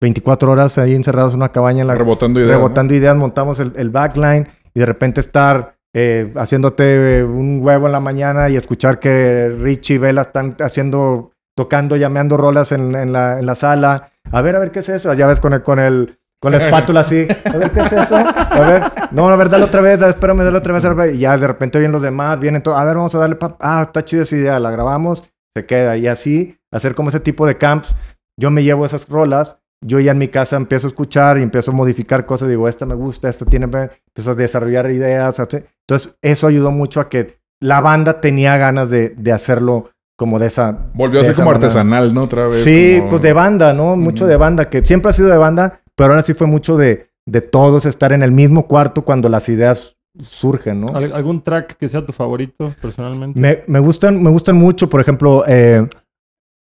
[0.00, 2.52] 24 horas ahí encerrados en una cabaña en la, Rebotando ideas.
[2.52, 2.58] ¿no?
[2.58, 7.92] rebotando ideas, montamos el, el backline y de repente estar eh, haciéndote un huevo en
[7.92, 13.12] la mañana y escuchar que Richie y Vela están haciendo, tocando, llameando rolas en, en
[13.12, 14.10] la, en la sala.
[14.30, 15.14] A ver, a ver, ¿qué es eso?
[15.14, 17.26] Ya ves con el, con el, con la espátula así.
[17.46, 18.16] A ver, ¿qué es eso?
[18.16, 18.82] A ver,
[19.12, 21.14] no, a ver, dale otra vez, a ver, espérame, dale otra vez.
[21.14, 23.56] Y ya de repente vienen los demás, vienen todos, a ver, vamos a darle, pa-
[23.60, 25.24] ah, está chida esa idea, la grabamos,
[25.60, 25.96] se queda.
[25.96, 27.96] Y así, hacer como ese tipo de camps.
[28.38, 31.70] Yo me llevo esas rolas yo ya en mi casa empiezo a escuchar y empiezo
[31.70, 32.48] a modificar cosas.
[32.48, 33.66] Digo, esta me gusta, esta tiene...
[33.66, 35.38] Empiezo a desarrollar ideas.
[35.38, 35.58] así.
[35.86, 40.46] Entonces, eso ayudó mucho a que la banda tenía ganas de, de hacerlo como de
[40.46, 40.88] esa...
[40.94, 41.66] Volvió a ser como manera.
[41.66, 42.22] artesanal, ¿no?
[42.24, 42.64] Otra vez.
[42.64, 43.96] Sí, como- pues de banda, ¿no?
[43.96, 47.10] Mucho de banda, que siempre ha sido de banda, pero ahora sí fue mucho de,
[47.26, 50.88] de todos estar en el mismo cuarto cuando las ideas surgen, ¿no?
[50.94, 53.38] ¿Al- ¿Algún track que sea tu favorito personalmente?
[53.38, 55.88] Me, me gustan, me gustan mucho, por ejemplo, eh,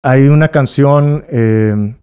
[0.04, 1.96] hay una canción, eh,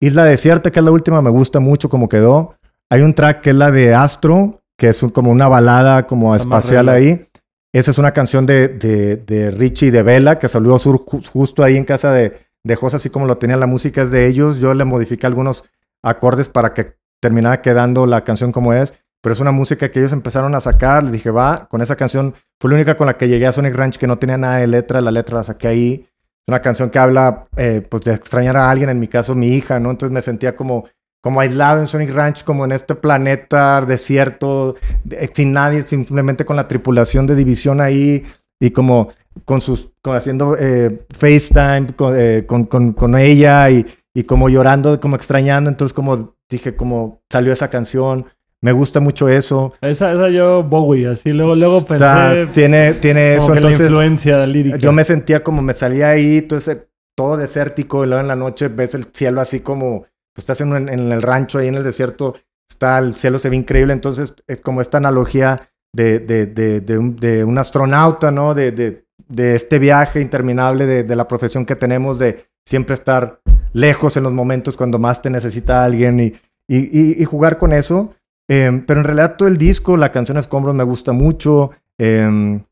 [0.00, 2.54] Isla Desierta, que es la última, me gusta mucho como quedó.
[2.90, 6.34] Hay un track que es la de Astro, que es un- como una balada como
[6.34, 7.26] Está espacial ahí.
[7.74, 11.26] Esa es una canción de, de, de Richie y de Vela, que salió sur- ju-
[11.26, 14.26] justo ahí en casa de, de Jos, así como lo tenía la música es de
[14.26, 14.58] ellos.
[14.58, 15.64] Yo le modifiqué algunos
[16.04, 18.92] acordes para que terminara quedando la canción como es.
[19.22, 21.02] Pero es una música que ellos empezaron a sacar.
[21.04, 23.74] Les dije, va, con esa canción fue la única con la que llegué a Sonic
[23.74, 25.00] Ranch que no tenía nada de letra.
[25.00, 25.92] La letra la saqué ahí.
[26.04, 29.48] Es una canción que habla, eh, pues, de extrañar a alguien, en mi caso, mi
[29.54, 29.92] hija, ¿no?
[29.92, 30.86] Entonces me sentía como,
[31.22, 36.56] como aislado en Sonic Ranch, como en este planeta desierto, de- sin nadie, simplemente con
[36.56, 38.24] la tripulación de división ahí.
[38.60, 39.08] y como
[39.44, 44.48] con sus, como haciendo eh, FaceTime con, eh, con, con, con ella y, y como
[44.48, 45.70] llorando, como extrañando.
[45.70, 48.26] Entonces como dije, como salió esa canción.
[48.62, 49.72] Me gusta mucho eso.
[49.80, 53.52] Esa, esa yo, Bowie, así luego, luego pensé tiene, tiene como eso.
[53.54, 54.76] que la Entonces, influencia lírica.
[54.78, 56.78] yo me sentía como me salía ahí, entonces
[57.16, 60.02] todo desértico, y luego en la noche ves el cielo así como,
[60.34, 62.36] pues estás en, en el rancho ahí en el desierto,
[62.70, 65.58] está el cielo se ve increíble, entonces es como esta analogía
[65.94, 68.54] de, de, de, de un, astronauta, ¿no?
[68.54, 73.40] De, de, de este viaje interminable de, de la profesión que tenemos, de siempre estar
[73.72, 76.26] lejos en los momentos cuando más te necesita alguien y,
[76.68, 78.14] y, y- y jugar con eso.
[78.48, 81.70] Em, pero en realidad todo el disco, la canción Escombros me gusta mucho.
[81.98, 82.64] em,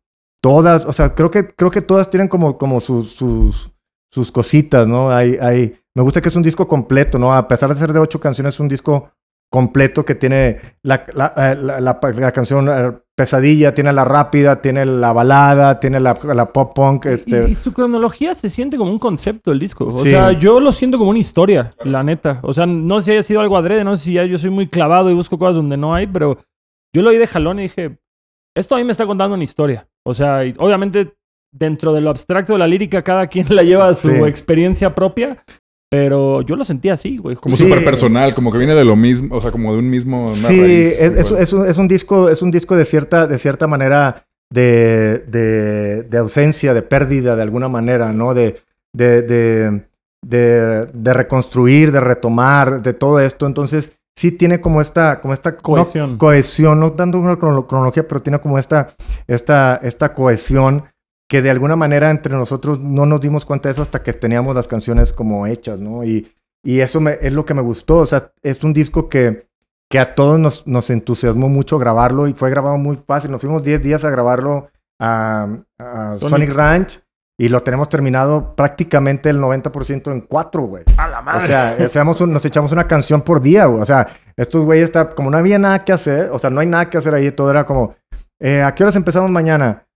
[0.42, 3.70] todas, o sea, creo que, creo que todas tienen como, como sus, sus,
[4.10, 5.10] sus cositas, ¿no?
[5.10, 7.34] Hay, hay, me gusta que es un disco completo, ¿no?
[7.34, 9.10] A pesar de ser de ocho canciones, es un disco
[9.52, 15.12] completo que tiene la, la, eh, la- canción eh, Pesadilla, tiene la rápida, tiene la
[15.12, 16.14] balada, tiene la,
[16.52, 17.04] pop punk.
[17.06, 19.86] Y, Este, y su cronología se siente como un concepto el disco.
[19.86, 20.10] O Sí.
[20.10, 22.38] sea, yo lo siento como una historia, la neta.
[22.42, 24.50] O sea, no sé si haya sido algo adrede, no sé si ya yo soy
[24.50, 26.38] muy clavado y busco cosas donde no hay, pero
[26.94, 27.98] yo lo oí de jalón y dije,
[28.56, 29.86] esto a mí me está contando una historia.
[30.06, 31.12] O sea, obviamente
[31.52, 34.16] dentro de lo abstracto de la lírica, cada quien la lleva a su Sí.
[34.24, 35.44] experiencia propia,
[35.90, 37.36] pero yo lo sentí así, güey.
[37.36, 37.64] Como Sí.
[37.64, 40.26] súper personal, como que viene de lo mismo, o sea, como de un mismo...
[40.26, 41.42] una Sí, raíz, es, es- igual.
[41.42, 46.02] es un, es un disco, es un disco de cierta, de cierta manera de, de,
[46.04, 48.34] de ausencia, de pérdida de alguna manera, ¿no?
[48.34, 48.60] De,
[48.92, 49.82] de, de,
[50.24, 53.46] de, de reconstruir, de retomar, de todo esto.
[53.46, 56.18] Entonces, sí tiene como esta, como esta no- Cohesión.
[56.18, 58.88] cohesión, no dando una crono- cronología, pero tiene como esta,
[59.26, 60.84] esta, esta cohesión
[61.30, 64.52] que de alguna manera entre nosotros no nos dimos cuenta de eso hasta que teníamos
[64.52, 66.02] las canciones como hechas, ¿no?
[66.02, 66.28] Y,
[66.64, 69.46] y eso me, es lo que me gustó, o sea, es un disco que,
[69.88, 73.62] que a todos nos, nos entusiasmó mucho grabarlo y fue grabado muy fácil, nos fuimos
[73.62, 74.70] 10 días a grabarlo
[75.00, 75.46] a,
[75.78, 76.28] a Sonic.
[76.30, 77.00] Sonic Ranch
[77.38, 80.82] y lo tenemos terminado prácticamente el 90% en cuatro, güey.
[80.98, 81.46] A la O madre.
[81.46, 83.80] sea, hacíamos un- nos echamos una canción por día, güey.
[83.80, 84.06] O sea,
[84.36, 86.98] estos güeyes, está, como no había nada que hacer, o sea, no hay nada que
[86.98, 87.94] hacer ahí, todo era como,
[88.40, 89.86] eh, ¿a qué horas empezamos mañana?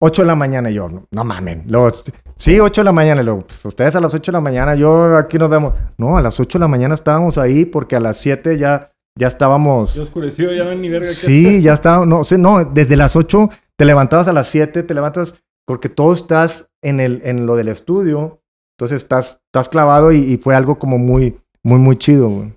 [0.00, 1.64] 8 de la mañana y yo, no, no mamen.
[1.68, 1.90] Luego,
[2.36, 3.22] sí, 8 de la mañana.
[3.22, 5.74] Y luego, pues, ustedes a las 8 de la mañana, yo aquí nos vemos.
[5.96, 9.28] No, a las 8 de la mañana estábamos ahí porque a las 7 ya, ya
[9.28, 9.94] estábamos.
[9.94, 12.04] Ya oscureció, ya no hay ni verga que Sí, ya está.
[12.04, 15.34] No, sí, no, desde las 8 te levantabas a las 7, te levantas
[15.66, 18.40] porque todo estás en, el, en lo del estudio.
[18.78, 22.52] Entonces estás, estás clavado y, y fue algo como muy, muy, muy chido, güey.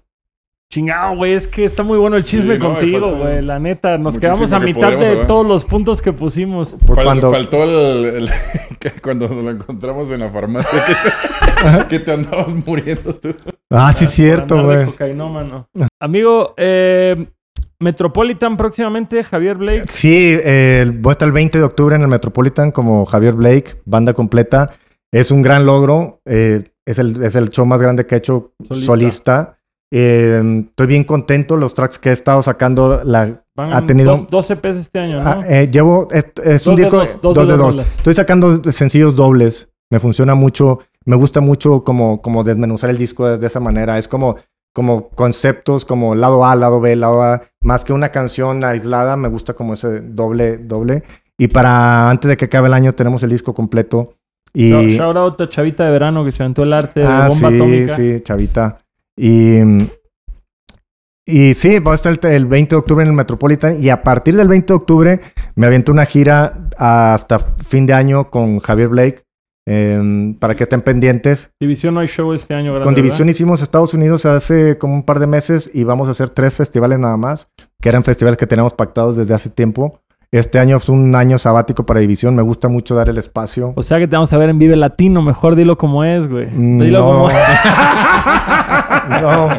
[0.74, 3.42] Chingado, güey, es que está muy bueno el Sí, chisme no, contigo, güey.
[3.42, 5.26] La neta, nos muchísimo quedamos a que mitad de hablar.
[5.28, 6.76] todos los puntos que pusimos.
[6.86, 8.30] Por Fal- cuando, Faltó el, el-
[8.80, 13.34] que cuando lo encontramos en la farmacia que te, que te andabas muriendo tú.
[13.72, 14.86] Ah, sí, Por cierto, güey.
[16.00, 17.26] Amigo, eh,
[17.80, 19.86] Metropolitan próximamente, Javier Blake.
[19.90, 23.82] Sí, eh, voy a estar el 20 de octubre en el Metropolitan como Javier Blake,
[23.86, 24.76] banda completa.
[25.12, 26.22] Es un gran logro.
[26.26, 28.86] eh, es, el, es el show más grande que he hecho Solista.
[28.86, 29.59] solista.
[29.92, 31.58] Eh, estoy bien contento.
[31.58, 35.22] Los tracks que he estado sacando, la, Van ha tenido- dos, 12 pesos este año,
[35.24, 35.30] ¿no?
[35.30, 37.76] Ah, eh, llevo, es, es un disco dos, dos dos de dos.
[37.78, 39.70] Estoy sacando sencillos dobles.
[39.92, 40.80] Me funciona mucho.
[41.06, 43.98] Me gusta mucho como, como desmenuzar el disco de, de esa manera.
[43.98, 44.36] Es como,
[44.76, 47.42] como conceptos, como lado A, lado B, lado A.
[47.62, 51.04] Más que una canción aislada, me gusta como ese doble, doble.
[51.40, 54.14] Y para antes de que acabe el año tenemos el disco completo.
[54.54, 57.28] Y, Shout- Shout out a Chavita de Verano que se aventó el arte de Ah,
[57.30, 57.96] bomba sí, atómica.
[57.96, 58.78] sí, chavita.
[59.22, 59.60] Y,
[61.26, 63.84] y sí, va a estar el, el 20 de octubre en el Metropolitan.
[63.84, 65.20] Y a partir del 20 de octubre
[65.56, 69.24] me aviento una gira hasta fin de año con Javier Blake.
[69.68, 71.52] em, para que estén pendientes.
[71.60, 72.72] División no hay show este año.
[72.72, 73.36] grande, con División ¿verdad?
[73.36, 76.98] hicimos Estados Unidos hace como un par de meses y vamos a hacer tres festivales
[76.98, 80.00] nada más, que eran festivales que teníamos pactados desde hace tiempo.
[80.32, 82.36] Este año es un año sabático para División.
[82.36, 83.74] Me gusta mucho dar el espacio.
[83.76, 85.24] O sea que te vamos a ver en Vive Latino.
[85.24, 86.48] Mejor dilo como es, güey.
[86.52, 87.06] Dilo No.
[87.08, 87.36] como es.
[89.22, 89.50] no.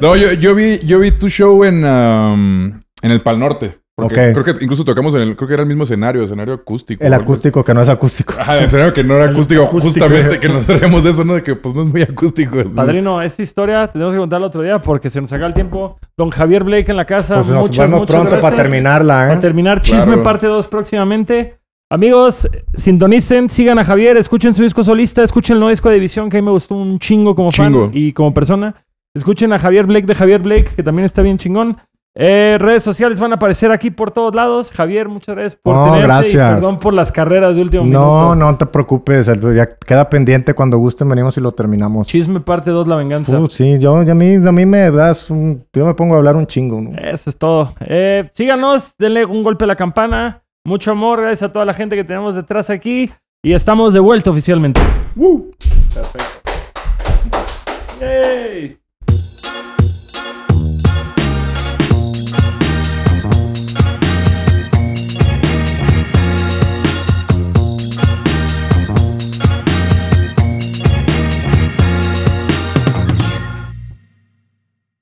[0.00, 2.64] No, yo, yo vi, yo vi tu show en, um,
[3.02, 3.78] en el Pal Norte.
[3.96, 7.04] Porque creo que incluso tocamos en el, creo que era el mismo escenario, escenario acústico.
[7.04, 8.34] El acústico que no es acústico.
[8.40, 10.06] Ajá, el escenario que no era acústico, acústico.
[10.06, 11.34] justamente, que nos traemos de eso, ¿no?
[11.34, 12.56] De que pues no es muy acústico.
[12.56, 12.70] ¿no?
[12.70, 15.96] Padrino, esta historia tenemos que contarla otro día porque se nos acaba el tiempo.
[16.16, 17.36] Don Javier Blake en la casa.
[17.36, 19.28] Pues nos muchas, vemos muchas pronto para terminarla, ¿eh?
[19.28, 20.22] Para terminar, Chisme Claro.
[20.24, 21.58] parte 2 próximamente.
[21.88, 26.28] Amigos, sintonicen, sigan a Javier, escuchen su disco solista, escuchen el nuevo disco de División
[26.30, 27.86] que a mí me gustó un chingo como Chingo.
[27.86, 28.74] fan y como persona.
[29.14, 31.76] Escuchen a Javier Blake de Javier Blake, que también está bien chingón.
[32.16, 34.70] Eh, redes sociales van a aparecer aquí por todos lados.
[34.70, 36.54] Javier, muchas gracias por No, tenerte y gracias.
[36.54, 38.34] perdón por las carreras de último No, minuto.
[38.36, 39.26] no te preocupes.
[39.26, 42.06] Ya queda pendiente cuando gusten, venimos y lo terminamos.
[42.06, 43.36] Chisme parte 2, la venganza.
[43.40, 45.64] Uh, sí, yo, a, mí, a mí me das un...
[45.72, 46.96] Yo me pongo a hablar un chingo, ¿no?
[46.98, 47.74] Eso es todo.
[47.80, 50.42] Eh, síganos, denle un golpe a la campana.
[50.64, 53.10] Mucho amor, gracias a toda la gente que tenemos detrás aquí.
[53.42, 54.80] Y estamos de vuelta oficialmente.
[55.16, 55.50] ¡Woo!
[58.00, 58.78] Yay.